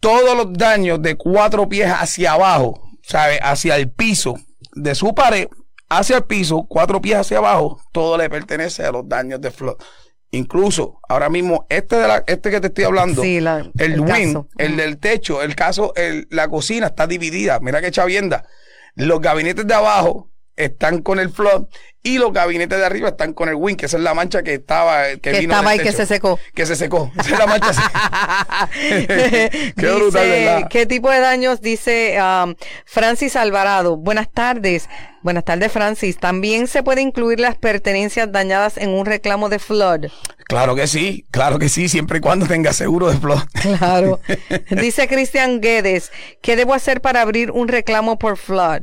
Todos 0.00 0.36
los 0.36 0.52
daños 0.52 1.00
de 1.00 1.14
cuatro 1.16 1.68
pies 1.68 1.88
hacia 1.90 2.32
abajo, 2.32 2.80
¿sabe? 3.02 3.38
Hacia 3.40 3.76
el 3.76 3.90
piso 3.90 4.34
de 4.74 4.94
su 4.96 5.14
pared, 5.14 5.46
hacia 5.88 6.16
el 6.16 6.24
piso, 6.24 6.66
cuatro 6.68 7.00
pies 7.00 7.16
hacia 7.18 7.38
abajo, 7.38 7.80
todo 7.92 8.18
le 8.18 8.28
pertenece 8.28 8.84
a 8.84 8.90
los 8.92 9.08
daños 9.08 9.40
de 9.40 9.50
flood. 9.52 9.76
Incluso, 10.32 10.98
ahora 11.08 11.28
mismo, 11.30 11.64
este 11.68 11.94
de 11.96 12.08
la, 12.08 12.24
este 12.26 12.50
que 12.50 12.60
te 12.60 12.66
estoy 12.66 12.82
hablando, 12.84 13.22
Sí, 13.22 13.40
la- 13.40 13.60
el, 13.78 13.92
el 13.92 14.04
caso. 14.04 14.48
el 14.58 14.76
del 14.76 14.98
techo, 14.98 15.40
el 15.42 15.54
caso, 15.54 15.92
el- 15.94 16.26
la 16.30 16.48
cocina 16.48 16.88
está 16.88 17.06
dividida. 17.06 17.60
Mira 17.60 17.80
qué 17.80 17.92
chavienda. 17.92 18.44
Los 18.96 19.20
gabinetes 19.20 19.66
de 19.66 19.74
abajo 19.74 20.30
están 20.56 21.02
con 21.02 21.18
el 21.18 21.30
flood 21.30 21.66
y 22.02 22.18
los 22.18 22.32
gabinetes 22.32 22.78
de 22.78 22.84
arriba 22.84 23.08
están 23.08 23.32
con 23.32 23.48
el 23.48 23.54
wing, 23.54 23.76
que 23.76 23.86
esa 23.86 23.96
es 23.96 24.02
la 24.02 24.12
mancha 24.12 24.42
que 24.42 24.54
estaba, 24.54 25.04
que, 25.08 25.20
Que 25.20 25.40
vino 25.40 25.54
estaba 25.54 25.70
del 25.70 25.80
ahí, 25.80 25.84
que 25.86 25.90
techo. 25.92 25.96
se 25.96 26.06
secó. 26.06 26.38
Que 26.54 26.66
se 26.66 26.76
secó. 26.76 27.10
Esa 27.18 27.32
es 27.32 27.38
la 27.38 27.46
mancha. 27.46 27.72
Qué 28.72 29.72
Dice, 29.74 29.94
brutal, 29.94 30.28
¿verdad? 30.28 30.68
¿Qué 30.68 30.84
tipo 30.84 31.10
de 31.10 31.20
daños? 31.20 31.62
Dice 31.62 32.18
um, 32.20 32.54
Francis 32.84 33.36
Alvarado. 33.36 33.96
Buenas 33.96 34.30
tardes. 34.30 34.88
Buenas 35.22 35.44
tardes, 35.46 35.72
Francis. 35.72 36.18
También 36.18 36.66
se 36.66 36.82
puede 36.82 37.00
incluir 37.00 37.40
las 37.40 37.56
pertenencias 37.56 38.30
dañadas 38.30 38.76
en 38.76 38.90
un 38.90 39.06
reclamo 39.06 39.48
de 39.48 39.58
flood. 39.58 40.06
claro 40.44 40.74
que 40.74 40.86
sí, 40.86 41.24
claro 41.30 41.58
que 41.58 41.70
sí, 41.70 41.88
siempre 41.88 42.18
y 42.18 42.20
cuando 42.20 42.46
tenga 42.46 42.74
seguro 42.74 43.10
de 43.10 43.16
flood. 43.16 43.42
Claro. 43.78 44.20
Dice 44.70 45.08
Cristian 45.08 45.62
Guedes, 45.62 46.12
¿qué 46.42 46.56
debo 46.56 46.74
hacer 46.74 47.00
para 47.00 47.22
abrir 47.22 47.50
un 47.50 47.68
reclamo 47.68 48.18
por 48.18 48.36
flood? 48.36 48.82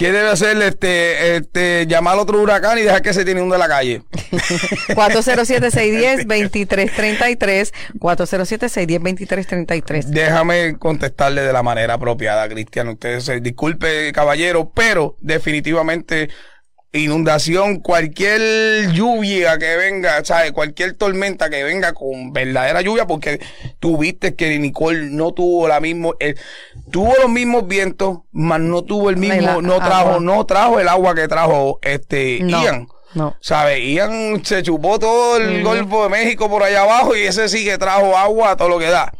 ¿Qué 0.00 0.10
debe 0.12 0.30
hacer? 0.30 0.56
Este, 0.62 1.36
este, 1.36 1.86
llamar 1.86 2.16
a 2.16 2.22
otro 2.22 2.40
huracán 2.40 2.78
y 2.78 2.80
dejar 2.80 3.02
que 3.02 3.12
se 3.12 3.22
tiene 3.22 3.42
uno 3.42 3.52
de 3.52 3.58
la 3.58 3.68
calle. 3.68 4.00
407-610-2333. 4.88 7.70
407-610-2333. 7.98 10.04
Déjame 10.04 10.78
contestarle 10.78 11.42
de 11.42 11.52
la 11.52 11.62
manera 11.62 11.92
apropiada, 11.94 12.48
Cristian. 12.48 12.88
Usted 12.88 13.20
se 13.20 13.42
disculpe, 13.42 14.10
caballero, 14.14 14.72
pero 14.74 15.16
definitivamente 15.20 16.30
inundación, 16.92 17.78
cualquier 17.80 18.90
lluvia 18.92 19.58
que 19.58 19.76
venga, 19.76 20.24
¿sabes? 20.24 20.52
Cualquier 20.52 20.94
tormenta 20.94 21.48
que 21.50 21.62
venga 21.62 21.92
con 21.92 22.32
verdadera 22.32 22.80
lluvia, 22.82 23.06
porque 23.06 23.40
tú 23.78 23.96
viste 23.98 24.34
que 24.34 24.58
Nicole 24.58 25.06
no 25.10 25.32
tuvo 25.32 25.68
la 25.68 25.80
mismo, 25.80 26.14
eh, 26.20 26.34
tuvo 26.90 27.14
los 27.20 27.30
mismos 27.30 27.66
vientos, 27.68 28.20
mas 28.32 28.60
no 28.60 28.82
tuvo 28.82 29.10
el 29.10 29.16
mismo, 29.16 29.40
La- 29.40 29.62
no 29.62 29.76
trajo, 29.76 30.08
agua. 30.10 30.18
no 30.20 30.44
trajo 30.46 30.80
el 30.80 30.88
agua 30.88 31.14
que 31.14 31.28
trajo 31.28 31.78
este 31.82 32.40
No, 32.42 32.62
Ian. 32.64 32.88
no. 33.14 33.36
¿Sabes? 33.40 33.78
Ian 33.84 34.44
se 34.44 34.62
chupó 34.62 34.98
todo 34.98 35.36
el 35.36 35.62
Golfo 35.62 36.04
de 36.04 36.08
México 36.10 36.48
por 36.50 36.62
allá 36.64 36.82
abajo 36.82 37.14
y 37.14 37.20
ese 37.22 37.48
sí 37.48 37.64
que 37.64 37.78
trajo 37.78 38.16
agua 38.16 38.50
a 38.52 38.56
todo 38.56 38.68
lo 38.68 38.78
que 38.78 38.86
da. 38.90 39.12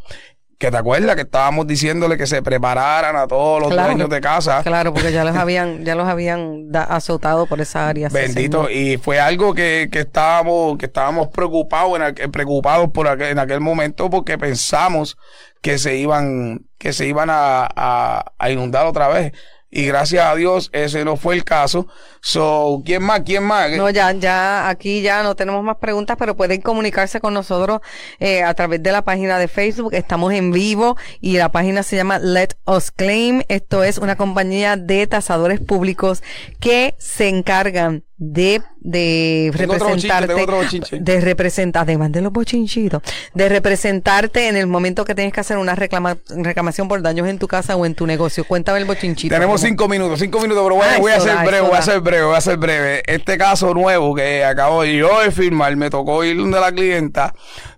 Que 0.61 0.69
te 0.69 0.77
acuerdas 0.77 1.15
que 1.15 1.23
estábamos 1.23 1.65
diciéndole 1.65 2.19
que 2.19 2.27
se 2.27 2.43
prepararan 2.43 3.15
a 3.15 3.25
todos 3.25 3.59
los 3.61 3.71
Claro. 3.71 3.87
dueños 3.89 4.09
de 4.11 4.21
casa. 4.21 4.61
Claro, 4.61 4.93
porque 4.93 5.11
ya 5.11 5.23
los 5.23 5.35
habían, 5.35 5.83
ya 5.83 5.95
los 5.95 6.07
habían 6.07 6.71
da- 6.71 6.83
azotado 6.83 7.47
por 7.47 7.59
esa 7.61 7.89
área. 7.89 8.09
Bendito. 8.09 8.69
Y 8.69 8.97
fue 8.97 9.19
algo 9.19 9.55
que, 9.55 9.89
que 9.91 10.01
estábamos, 10.01 10.77
que 10.77 10.85
estábamos 10.85 11.29
preocupados 11.29 11.95
en 11.95 12.03
aquel, 12.03 12.29
preocupados 12.29 12.89
por 12.93 13.07
aquel, 13.07 13.29
en 13.29 13.39
aquel 13.39 13.59
momento 13.59 14.11
porque 14.11 14.37
pensamos 14.37 15.17
que 15.63 15.79
se 15.79 15.97
iban, 15.97 16.67
que 16.77 16.93
se 16.93 17.07
iban 17.07 17.31
a, 17.31 17.67
a, 17.75 18.25
a 18.37 18.49
inundar 18.51 18.85
otra 18.85 19.07
vez. 19.07 19.31
Y 19.73 19.85
gracias 19.85 20.25
a 20.25 20.35
Dios 20.35 20.69
ese 20.73 21.05
no 21.05 21.15
fue 21.15 21.35
el 21.35 21.45
caso. 21.45 21.87
So, 22.19 22.83
¿quién 22.85 23.01
más? 23.03 23.21
¿Quién 23.21 23.43
más? 23.43 23.71
No, 23.71 23.89
ya, 23.89 24.11
ya, 24.11 24.67
aquí 24.67 25.01
ya 25.01 25.23
no 25.23 25.33
tenemos 25.35 25.63
más 25.63 25.77
preguntas, 25.77 26.17
pero 26.19 26.35
pueden 26.35 26.59
comunicarse 26.59 27.21
con 27.21 27.33
nosotros 27.33 27.79
eh, 28.19 28.43
a 28.43 28.53
través 28.53 28.83
de 28.83 28.91
la 28.91 29.03
página 29.03 29.39
de 29.39 29.47
Facebook. 29.47 29.93
Estamos 29.93 30.33
en 30.33 30.51
vivo 30.51 30.97
y 31.21 31.37
la 31.37 31.53
página 31.53 31.83
se 31.83 31.95
llama 31.95 32.19
Let 32.19 32.49
Us 32.65 32.91
Claim. 32.91 33.43
Esto 33.47 33.83
es 33.83 33.97
una 33.97 34.17
compañía 34.17 34.75
de 34.75 35.07
tasadores 35.07 35.61
públicos 35.61 36.21
que 36.59 36.93
se 36.97 37.29
encargan 37.29 38.03
de, 38.23 38.61
de 38.79 39.51
Tengo 39.57 39.73
otro 39.73 39.87
bochinche, 39.87 40.07
representarte, 40.07 40.43
otro 40.43 40.99
de 40.99 41.21
representar, 41.21 41.81
además 41.81 42.11
de 42.11 42.21
los 42.21 42.31
bochinchitos, 42.31 43.01
de 43.33 43.49
representarte 43.49 44.47
en 44.47 44.57
el 44.57 44.67
momento 44.67 45.05
que 45.05 45.15
tienes 45.15 45.33
que 45.33 45.39
hacer 45.39 45.57
una 45.57 45.75
reclama- 45.75 46.19
reclamación 46.29 46.87
por 46.87 47.01
daños 47.01 47.27
en 47.27 47.39
tu 47.39 47.47
casa 47.47 47.75
o 47.75 47.83
en 47.83 47.95
tu 47.95 48.05
negocio. 48.05 48.43
Cuéntame 48.45 48.77
el 48.77 48.85
bochinchito. 48.85 49.33
Tenemos 49.33 49.59
¿cómo? 49.59 49.67
cinco 49.67 49.87
minutos, 49.87 50.19
cinco 50.19 50.39
minutos, 50.39 50.63
pero 50.63 50.75
bueno, 50.75 50.91
Ay, 50.93 51.01
voy 51.01 51.11
a 51.13 51.19
ser 51.19 51.35
breve, 51.43 51.61
voy 51.61 51.75
a 51.75 51.81
ser 51.81 51.99
breve, 52.01 52.23
voy 52.23 52.35
a 52.35 52.41
ser 52.41 52.57
breve. 52.57 53.01
Este 53.07 53.39
caso 53.39 53.73
nuevo 53.73 54.13
que 54.13 54.45
acabo 54.45 54.83
de 54.83 54.97
yo 54.97 55.19
de 55.21 55.31
firmar, 55.31 55.75
me 55.75 55.89
tocó 55.89 56.23
ir 56.23 56.37
donde 56.37 56.59
la 56.59 56.71
clienta 56.71 57.33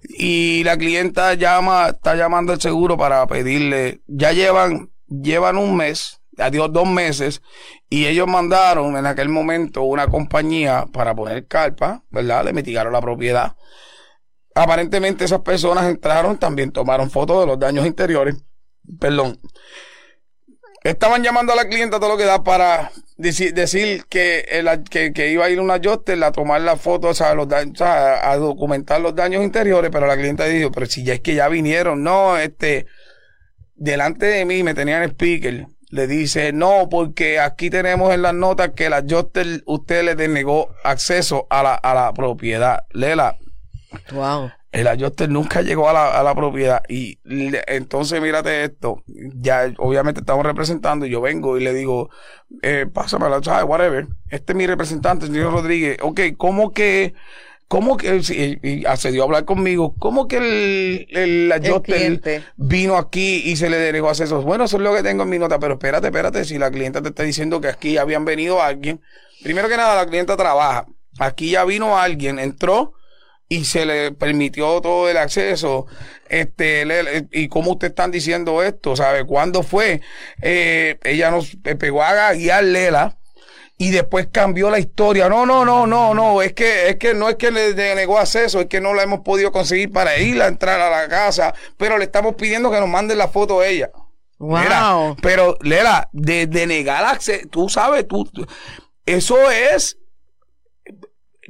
y 0.09 0.61
la 0.65 0.75
clienta 0.77 1.35
llama, 1.35 1.87
está 1.93 2.15
llamando 2.15 2.51
al 2.51 2.59
seguro 2.59 2.97
para 2.97 3.25
pedirle, 3.27 4.01
ya 4.07 4.33
llevan, 4.33 4.89
llevan 5.07 5.55
un 5.57 5.77
mes, 5.77 6.19
adiós 6.37 6.71
dos 6.71 6.87
meses, 6.87 7.41
y 7.89 8.05
ellos 8.07 8.27
mandaron 8.27 8.97
en 8.97 9.05
aquel 9.05 9.29
momento 9.29 9.83
una 9.83 10.07
compañía 10.07 10.85
para 10.91 11.15
poner 11.15 11.47
carpa, 11.47 12.03
¿verdad? 12.09 12.45
Le 12.45 12.53
mitigaron 12.53 12.93
la 12.93 13.01
propiedad. 13.01 13.55
aparentemente 14.55 15.25
esas 15.25 15.41
personas 15.41 15.85
entraron, 15.85 16.37
también 16.37 16.71
tomaron 16.71 17.09
fotos 17.09 17.41
de 17.41 17.47
los 17.47 17.59
daños 17.59 17.85
interiores. 17.85 18.35
Perdón. 18.99 19.39
Estaban 20.83 21.23
llamando 21.23 21.53
a 21.53 21.55
la 21.55 21.67
clienta 21.67 21.99
todo 21.99 22.09
lo 22.09 22.17
que 22.17 22.25
da 22.25 22.43
para 22.43 22.91
decir, 23.17 24.05
que, 24.09 25.11
que, 25.13 25.31
iba 25.31 25.45
a 25.45 25.49
ir 25.49 25.59
una 25.59 25.75
adjuster 25.75 26.21
a 26.23 26.31
tomar 26.31 26.61
la 26.61 26.75
foto, 26.75 27.09
o 27.09 27.13
sea, 27.13 27.33
los 27.33 27.47
daños, 27.47 27.73
o 27.75 27.77
sea, 27.77 28.29
a 28.29 28.37
documentar 28.37 28.99
los 29.01 29.15
daños 29.15 29.43
interiores, 29.43 29.89
pero 29.91 30.07
la 30.07 30.17
clienta 30.17 30.45
dijo, 30.45 30.71
pero 30.71 30.85
si 30.85 31.03
ya 31.03 31.13
es 31.13 31.21
que 31.21 31.35
ya 31.35 31.47
vinieron, 31.47 32.03
no, 32.03 32.37
este, 32.37 32.85
delante 33.75 34.25
de 34.25 34.45
mí 34.45 34.63
me 34.63 34.73
tenían 34.73 35.03
speaker, 35.03 35.67
le 35.93 36.07
dice, 36.07 36.51
no, 36.53 36.87
porque 36.89 37.39
aquí 37.39 37.69
tenemos 37.69 38.11
en 38.13 38.23
las 38.23 38.33
notas 38.33 38.71
que 38.75 38.89
la 38.89 38.97
adjuster 38.97 39.61
usted 39.67 40.03
le 40.03 40.15
denegó 40.15 40.69
acceso 40.83 41.45
a 41.51 41.61
la, 41.61 41.75
a 41.75 41.93
la 41.93 42.13
propiedad. 42.13 42.85
Lela, 42.93 43.37
Wow. 44.11 44.49
el 44.71 44.87
adjuster 44.87 45.29
nunca 45.29 45.61
llegó 45.61 45.87
a 45.87 45.93
la, 45.93 46.19
a 46.19 46.23
la 46.23 46.33
propiedad 46.33 46.81
y 46.89 47.19
le- 47.23 47.63
entonces 47.67 48.19
mírate 48.19 48.63
esto, 48.63 49.03
ya 49.07 49.71
obviamente 49.77 50.21
estamos 50.21 50.43
representando 50.43 51.05
y 51.05 51.11
yo 51.11 51.21
vengo 51.21 51.59
y 51.59 51.63
le 51.63 51.73
digo, 51.75 52.09
eh, 52.63 52.87
pásamela, 52.91 53.39
¿sabes? 53.43 53.65
Whatever. 53.65 54.07
Este 54.31 54.53
es 54.53 54.57
mi 54.57 54.65
representante, 54.65 55.25
el 55.27 55.31
señor 55.31 55.53
Rodríguez. 55.53 55.97
Ok, 56.01 56.21
¿cómo 56.37 56.71
que, 56.73 57.13
cómo 57.73 57.97
que, 57.97 58.21
sí, 58.21 58.59
y, 58.61 58.85
accedió 58.85 59.23
a 59.23 59.25
hablar 59.25 59.45
conmigo, 59.45 59.95
cómo 59.97 60.27
que 60.27 60.37
el, 60.37 61.07
el 61.09 61.51
adjuster 61.51 61.81
cliente. 61.81 62.43
vino 62.55 62.97
aquí 62.97 63.41
y 63.45 63.55
se 63.55 63.67
le 63.67 63.77
denegó 63.77 64.09
acceso? 64.09 64.43
Bueno, 64.43 64.65
eso 64.65 64.77
es 64.77 64.83
lo 64.83 64.93
que 64.93 65.01
tengo 65.01 65.23
en 65.23 65.29
mi 65.29 65.39
nota, 65.39 65.57
pero 65.57 65.73
espérate, 65.73 66.05
espérate, 66.05 66.45
si 66.45 66.59
la 66.59 66.69
clienta 66.69 67.01
te 67.01 67.09
está 67.09 67.23
diciendo 67.23 67.59
que 67.61 67.69
aquí 67.69 67.97
habían 67.97 68.25
venido 68.25 68.61
alguien, 68.61 69.01
primero 69.41 69.67
que 69.69 69.75
nada 69.75 69.95
la 69.95 70.05
clienta 70.07 70.37
trabaja, 70.37 70.85
aquí 71.17 71.49
ya 71.49 71.65
vino 71.65 71.97
alguien, 71.97 72.37
entró, 72.37 72.93
y 73.49 73.65
se 73.65 73.87
le 73.87 74.11
permitió 74.11 74.79
todo 74.79 75.09
el 75.09 75.17
acceso. 75.17 75.87
Este, 76.29 76.85
le- 76.85 77.01
le- 77.01 77.27
y 77.31 77.47
cómo 77.47 77.71
ustedes 77.71 77.93
están 77.93 78.11
diciendo 78.11 78.61
esto, 78.61 78.95
¿sabe? 78.95 79.25
¿Cuándo 79.25 79.63
fue? 79.63 80.01
Eh, 80.43 80.99
ella 81.03 81.31
nos 81.31 81.57
eh, 81.63 81.75
pegó 81.75 82.03
a 82.03 82.33
guiar 82.33 82.63
Lela 82.65 83.17
y 83.77 83.89
después 83.91 84.27
cambió 84.31 84.69
la 84.69 84.79
historia. 84.79 85.27
No, 85.29 85.45
no, 85.45 85.65
no, 85.65 85.87
no, 85.87 86.13
no, 86.13 86.41
es 86.41 86.53
que, 86.53 86.89
es 86.89 86.95
que 86.97 87.13
no 87.13 87.27
es 87.29 87.35
que 87.35 87.51
le 87.51 87.73
denegó 87.73 88.19
acceso, 88.19 88.59
es 88.61 88.67
que 88.67 88.79
no 88.81 88.93
la 88.93 89.03
hemos 89.03 89.21
podido 89.21 89.51
conseguir 89.51 89.91
para 89.91 90.17
ir 90.17 90.41
a 90.41 90.47
entrar 90.47 90.79
a 90.79 90.89
la 90.89 91.07
casa, 91.09 91.53
pero 91.77 91.97
le 91.97 92.05
estamos 92.05 92.35
pidiendo 92.35 92.69
que 92.71 92.79
nos 92.79 92.89
manden 92.89 93.17
la 93.17 93.27
foto 93.27 93.59
de 93.59 93.69
ella. 93.71 93.91
Wow. 94.39 94.59
Pero 95.21 95.57
Lela, 95.61 96.09
de, 96.11 96.47
de 96.47 96.67
negar 96.67 97.03
acceso, 97.05 97.47
tú 97.49 97.69
sabes, 97.69 98.07
tú, 98.07 98.25
tú- 98.25 98.45
eso 99.05 99.49
es 99.51 99.97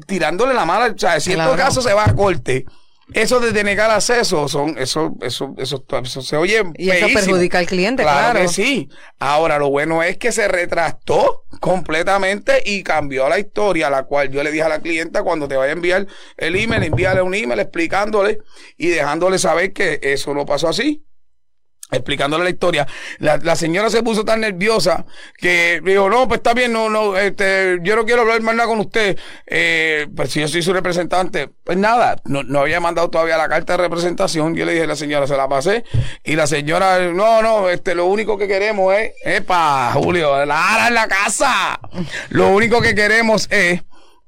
tirándole 0.07 0.53
la 0.53 0.65
mala, 0.65 0.93
o 0.93 0.97
sea, 0.97 1.19
si 1.19 1.31
en 1.33 1.37
todo 1.39 1.55
caso 1.65 1.81
se 1.81 1.93
va 1.93 2.05
a 2.05 2.15
corte, 2.15 2.65
eso 3.11 3.39
de 3.39 3.51
denegar 3.51 3.91
acceso, 3.91 4.47
son, 4.47 4.77
eso, 4.77 5.15
eso, 5.21 5.53
eso, 5.57 5.83
eso 6.03 6.21
se 6.21 6.37
oye 6.37 6.63
Y 6.77 6.89
eso 6.89 7.07
perjudica 7.13 7.59
al 7.59 7.65
cliente, 7.65 8.03
claro. 8.03 8.39
que 8.39 8.47
sí. 8.47 8.89
Ahora, 9.19 9.59
lo 9.59 9.69
bueno 9.69 10.01
es 10.03 10.17
que 10.17 10.31
se 10.31 10.47
retractó 10.47 11.43
completamente 11.59 12.63
y 12.65 12.81
cambió 12.83 13.27
la 13.27 13.39
historia, 13.39 13.89
la 13.89 14.03
cual 14.03 14.29
yo 14.29 14.41
le 14.41 14.51
dije 14.51 14.63
a 14.63 14.69
la 14.69 14.79
clienta 14.79 15.23
cuando 15.23 15.47
te 15.47 15.57
vaya 15.57 15.71
a 15.71 15.75
enviar 15.75 16.07
el 16.37 16.55
email, 16.55 16.83
envíale 16.83 17.21
un 17.21 17.35
email 17.35 17.59
explicándole 17.59 18.39
y 18.77 18.87
dejándole 18.87 19.37
saber 19.37 19.73
que 19.73 19.99
eso 20.01 20.33
no 20.33 20.45
pasó 20.45 20.69
así 20.69 21.03
explicándole 21.93 22.43
la 22.43 22.49
historia. 22.49 22.87
La, 23.19 23.37
la 23.37 23.55
señora 23.55 23.89
se 23.89 24.03
puso 24.03 24.25
tan 24.25 24.41
nerviosa 24.41 25.05
que 25.37 25.81
dijo, 25.83 26.09
no, 26.09 26.27
pues 26.27 26.39
está 26.39 26.53
bien, 26.53 26.73
no, 26.73 26.89
no, 26.89 27.17
este, 27.17 27.79
yo 27.81 27.95
no 27.95 28.05
quiero 28.05 28.21
hablar 28.21 28.41
más 28.41 28.55
nada 28.55 28.67
con 28.67 28.79
usted. 28.79 29.17
Eh, 29.47 30.07
pues 30.15 30.31
si 30.31 30.39
yo 30.39 30.47
soy 30.47 30.61
su 30.61 30.73
representante, 30.73 31.49
pues 31.63 31.77
nada, 31.77 32.17
no, 32.25 32.43
no 32.43 32.59
había 32.59 32.79
mandado 32.79 33.09
todavía 33.09 33.37
la 33.37 33.49
carta 33.49 33.73
de 33.73 33.83
representación. 33.83 34.55
Yo 34.55 34.65
le 34.65 34.73
dije 34.73 34.85
a 34.85 34.87
la 34.87 34.95
señora, 34.95 35.27
se 35.27 35.37
la 35.37 35.47
pasé. 35.47 35.83
Y 36.23 36.35
la 36.35 36.47
señora, 36.47 36.99
no, 37.11 37.41
no, 37.41 37.69
este, 37.69 37.95
lo 37.95 38.05
único 38.05 38.37
que 38.37 38.47
queremos 38.47 38.93
es, 38.95 39.11
epa, 39.23 39.91
Julio, 39.93 40.45
la 40.45 40.87
en 40.87 40.93
la 40.93 41.07
casa. 41.07 41.79
Lo 42.29 42.49
único 42.49 42.81
que 42.81 42.95
queremos 42.95 43.47
es, 43.51 43.81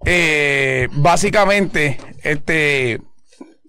eh, 0.06 0.88
básicamente, 0.91 1.99
este, 2.23 3.01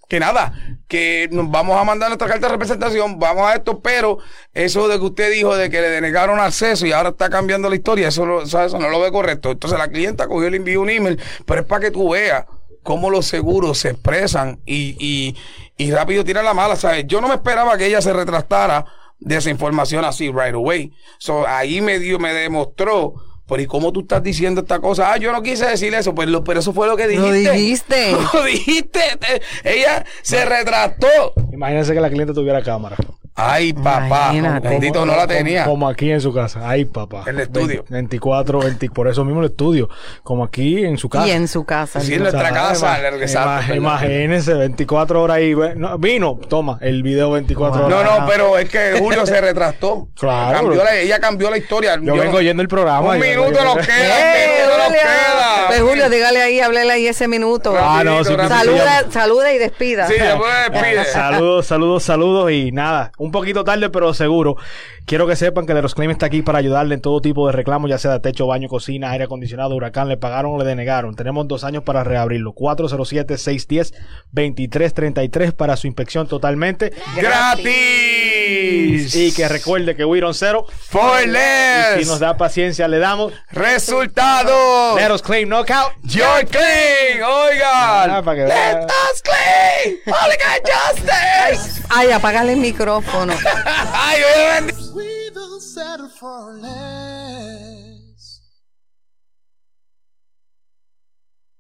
que 0.09 0.21
nada, 0.21 0.53
que 0.89 1.29
nos 1.33 1.51
vamos 1.51 1.77
a 1.77 1.85
mandar 1.85 2.09
nuestra 2.09 2.29
carta 2.29 2.47
de 2.47 2.53
representación, 2.53 3.19
vamos 3.19 3.49
a 3.49 3.55
esto, 3.55 3.81
pero 3.81 4.19
eso 4.55 4.87
de 4.89 4.99
que 4.99 5.05
usted 5.05 5.33
dijo 5.33 5.57
de 5.57 5.69
que 5.69 5.81
le 5.81 5.91
denegaron 5.91 6.39
acceso 6.39 6.87
y 6.87 6.93
ahora 6.93 7.11
está 7.11 7.29
cambiando 7.29 7.69
la 7.69 7.75
historia, 7.75 8.09
eso 8.09 8.25
no, 8.25 8.37
o 8.37 8.47
sea, 8.47 8.67
eso 8.67 8.79
no 8.79 8.89
lo 8.89 9.01
ve 9.01 9.11
correcto. 9.11 9.51
Entonces 9.51 9.79
la 9.79 9.89
clienta 9.89 10.29
cogió 10.29 10.49
y 10.49 10.51
le 10.53 10.57
envió 10.59 10.81
un 10.81 10.91
email, 10.91 11.21
pero 11.45 11.63
es 11.63 11.67
para 11.67 11.81
que 11.81 11.91
tú 11.91 12.11
veas 12.11 12.45
cómo 12.85 13.11
los 13.11 13.27
seguros 13.27 13.79
se 13.79 13.91
expresan 13.91 14.61
y, 14.65 14.97
y, 15.01 15.37
y 15.77 15.91
rápido 15.91 16.23
tiran 16.23 16.45
la 16.45 16.55
mala, 16.55 16.77
¿sabes? 16.77 17.05
Yo 17.09 17.21
no 17.21 17.27
me 17.27 17.35
esperaba 17.35 17.77
que 17.77 17.87
ella 17.87 18.01
se 18.01 18.13
retractara 18.13 18.87
de 19.19 19.37
esa 19.37 19.51
información 19.51 20.05
así 20.05 20.29
right 20.29 20.55
away. 20.55 20.93
So, 21.19 21.47
ahí 21.49 21.81
me 21.81 21.99
dio, 21.99 22.21
me 22.21 22.33
demostró, 22.33 23.15
pero 23.49 23.63
¿y 23.63 23.67
cómo 23.67 23.93
tú 23.93 24.01
estás 24.01 24.23
diciendo 24.23 24.61
esta 24.63 24.79
cosa? 24.81 25.13
Ah, 25.13 25.17
yo 25.19 25.33
no 25.33 25.43
quise 25.43 25.67
decir 25.67 25.95
eso, 25.95 26.15
pues 26.15 26.29
lo, 26.29 26.43
pero 26.45 26.61
eso 26.61 26.73
fue 26.73 26.87
lo 26.87 26.97
que 26.97 27.07
dijiste. 27.09 27.45
Lo 27.45 27.53
dijiste. 27.53 28.13
Lo 28.35 28.45
dijiste. 28.45 29.01
Te- 29.21 29.75
Ella 29.77 30.05
se 30.23 30.45
retractó. 30.45 31.07
Imagínense 31.53 31.95
que 31.95 32.01
la 32.01 32.11
cliente 32.11 32.33
tuviera 32.35 32.63
cámara. 32.63 32.97
Ay, 33.39 33.73
papá. 33.75 34.07
Imagínate. 34.33 34.69
Bendito, 34.69 35.05
no 35.05 35.15
la 35.15 35.27
tenía. 35.27 35.65
Como 35.67 35.89
aquí 35.89 36.11
en 36.11 36.21
su 36.23 36.33
casa. 36.33 36.61
Ay, 36.69 36.87
papá. 36.87 37.25
En 37.27 37.35
el 37.37 37.43
estudio. 37.43 37.85
24, 37.89 38.61
20, 38.61 38.89
por 38.91 39.09
eso 39.09 39.25
mismo 39.27 39.41
el 39.41 39.47
estudio. 39.51 39.91
Como 40.23 40.43
aquí 40.43 40.85
en 40.85 40.97
su 40.97 41.09
casa. 41.11 41.29
Y 41.29 41.33
en 41.33 41.47
su 41.47 41.65
casa. 41.65 42.01
Sí, 42.01 42.15
en 42.15 42.23
nuestra 42.23 42.51
casa. 42.51 42.97
Ima- 42.97 43.03
le 43.03 43.11
regresaron, 43.11 43.53
ima- 43.55 43.59
¿verdad? 43.61 43.75
imagínense, 43.77 44.55
24 44.55 45.23
horas 45.23 45.37
ahí. 45.37 45.55
vino, 45.99 46.39
toma, 46.49 46.79
el 46.81 47.03
video 47.03 47.31
24 47.33 47.89
No, 47.89 47.97
horas. 47.99 48.21
no, 48.21 48.27
pero 48.27 48.57
es 48.59 48.69
que 48.71 48.97
Julio 48.99 49.27
se 49.27 49.39
retractó. 49.41 50.09
Claro, 50.19 50.57
Cambió 50.59 50.75
bro. 50.77 50.85
la- 50.85 50.97
ella 50.97 51.19
cambió 51.21 51.51
la 51.51 51.59
historia. 51.59 51.99
Yo 52.01 52.15
vengo 52.17 52.39
oyendo 52.39 52.63
el 52.63 52.69
programa. 52.69 53.11
Un 53.11 53.17
yo- 53.17 53.21
minuto 53.21 53.53
yo- 53.53 53.65
nos 53.65 53.87
queda. 53.87 53.97
¡Eh, 54.37 54.47
un 54.63 54.63
minuto 54.67 54.79
nos 54.85 54.93
queda. 54.93 55.67
Pues 55.67 55.81
Julio, 55.83 56.09
dígale 56.09 56.41
ahí, 56.43 56.61
háblele 56.61 56.93
ahí 56.93 57.07
ese 57.07 57.29
minuto. 57.29 57.75
Ah, 57.79 58.03
no, 58.05 58.25
Saluda, 58.25 59.05
saluda 59.11 59.53
y 59.53 59.59
despida. 59.59 60.07
Sí, 60.07 60.15
después 60.19 60.51
despide. 60.71 61.05
Saludos, 61.13 61.67
saludos, 61.67 62.03
saludos 62.03 62.51
y 62.53 62.73
nada, 62.73 63.13
un 63.19 63.26
poquito 63.31 63.65
tarde 63.65 63.91
pero 63.91 64.15
seguro. 64.15 64.57
Quiero 65.05 65.27
que 65.27 65.37
sepan 65.37 65.67
que 65.67 65.75
Leros 65.75 65.95
Claim 65.95 66.11
está 66.11 66.27
aquí 66.27 66.43
para 66.43 66.59
ayudarle 66.59 66.95
en 66.95 67.01
todo 67.01 67.21
tipo 67.21 67.47
de 67.47 67.53
reclamos, 67.53 67.89
ya 67.89 67.99
sea 67.99 68.13
de 68.13 68.21
techo, 68.21 68.47
baño, 68.47 68.69
cocina, 68.69 69.11
aire 69.11 69.25
acondicionado, 69.25 69.75
huracán, 69.75 70.09
le 70.09 70.17
pagaron 70.17 70.55
o 70.55 70.59
le 70.59 70.65
denegaron. 70.65 71.15
Tenemos 71.15 71.47
dos 71.47 71.65
años 71.65 71.83
para 71.85 72.05
reabrirlo. 72.05 72.55
407-610-2333 72.55 75.53
para 75.53 75.77
su 75.77 75.87
inspección 75.87 76.27
totalmente. 76.27 76.93
Gratis. 77.17 79.15
Y 79.15 79.33
que 79.33 79.49
recuerde 79.49 79.95
que 79.97 80.05
We 80.05 80.21
Don't 80.21 80.37
Zero. 80.37 80.67
For 80.67 81.21
Y 81.23 82.03
si 82.03 82.09
nos 82.09 82.19
da 82.19 82.37
paciencia, 82.37 82.89
le 82.89 82.99
damos. 82.99 83.33
Resultados. 83.51 84.97
Leros 84.97 85.23
Claim 85.23 85.49
Knockout. 85.49 85.93
You're 86.03 86.45
clean. 86.47 87.23
Oigan. 87.23 88.11
Ah, 88.11 88.23
Let 88.25 88.87
us 88.87 89.23
clean. 89.23 89.97
Hooligan 90.07 90.61
justice. 90.65 91.83
Ay, 91.91 92.11
apágale 92.11 92.53
el 92.53 92.61
micrófono. 92.61 93.16
Ay, 93.25 94.21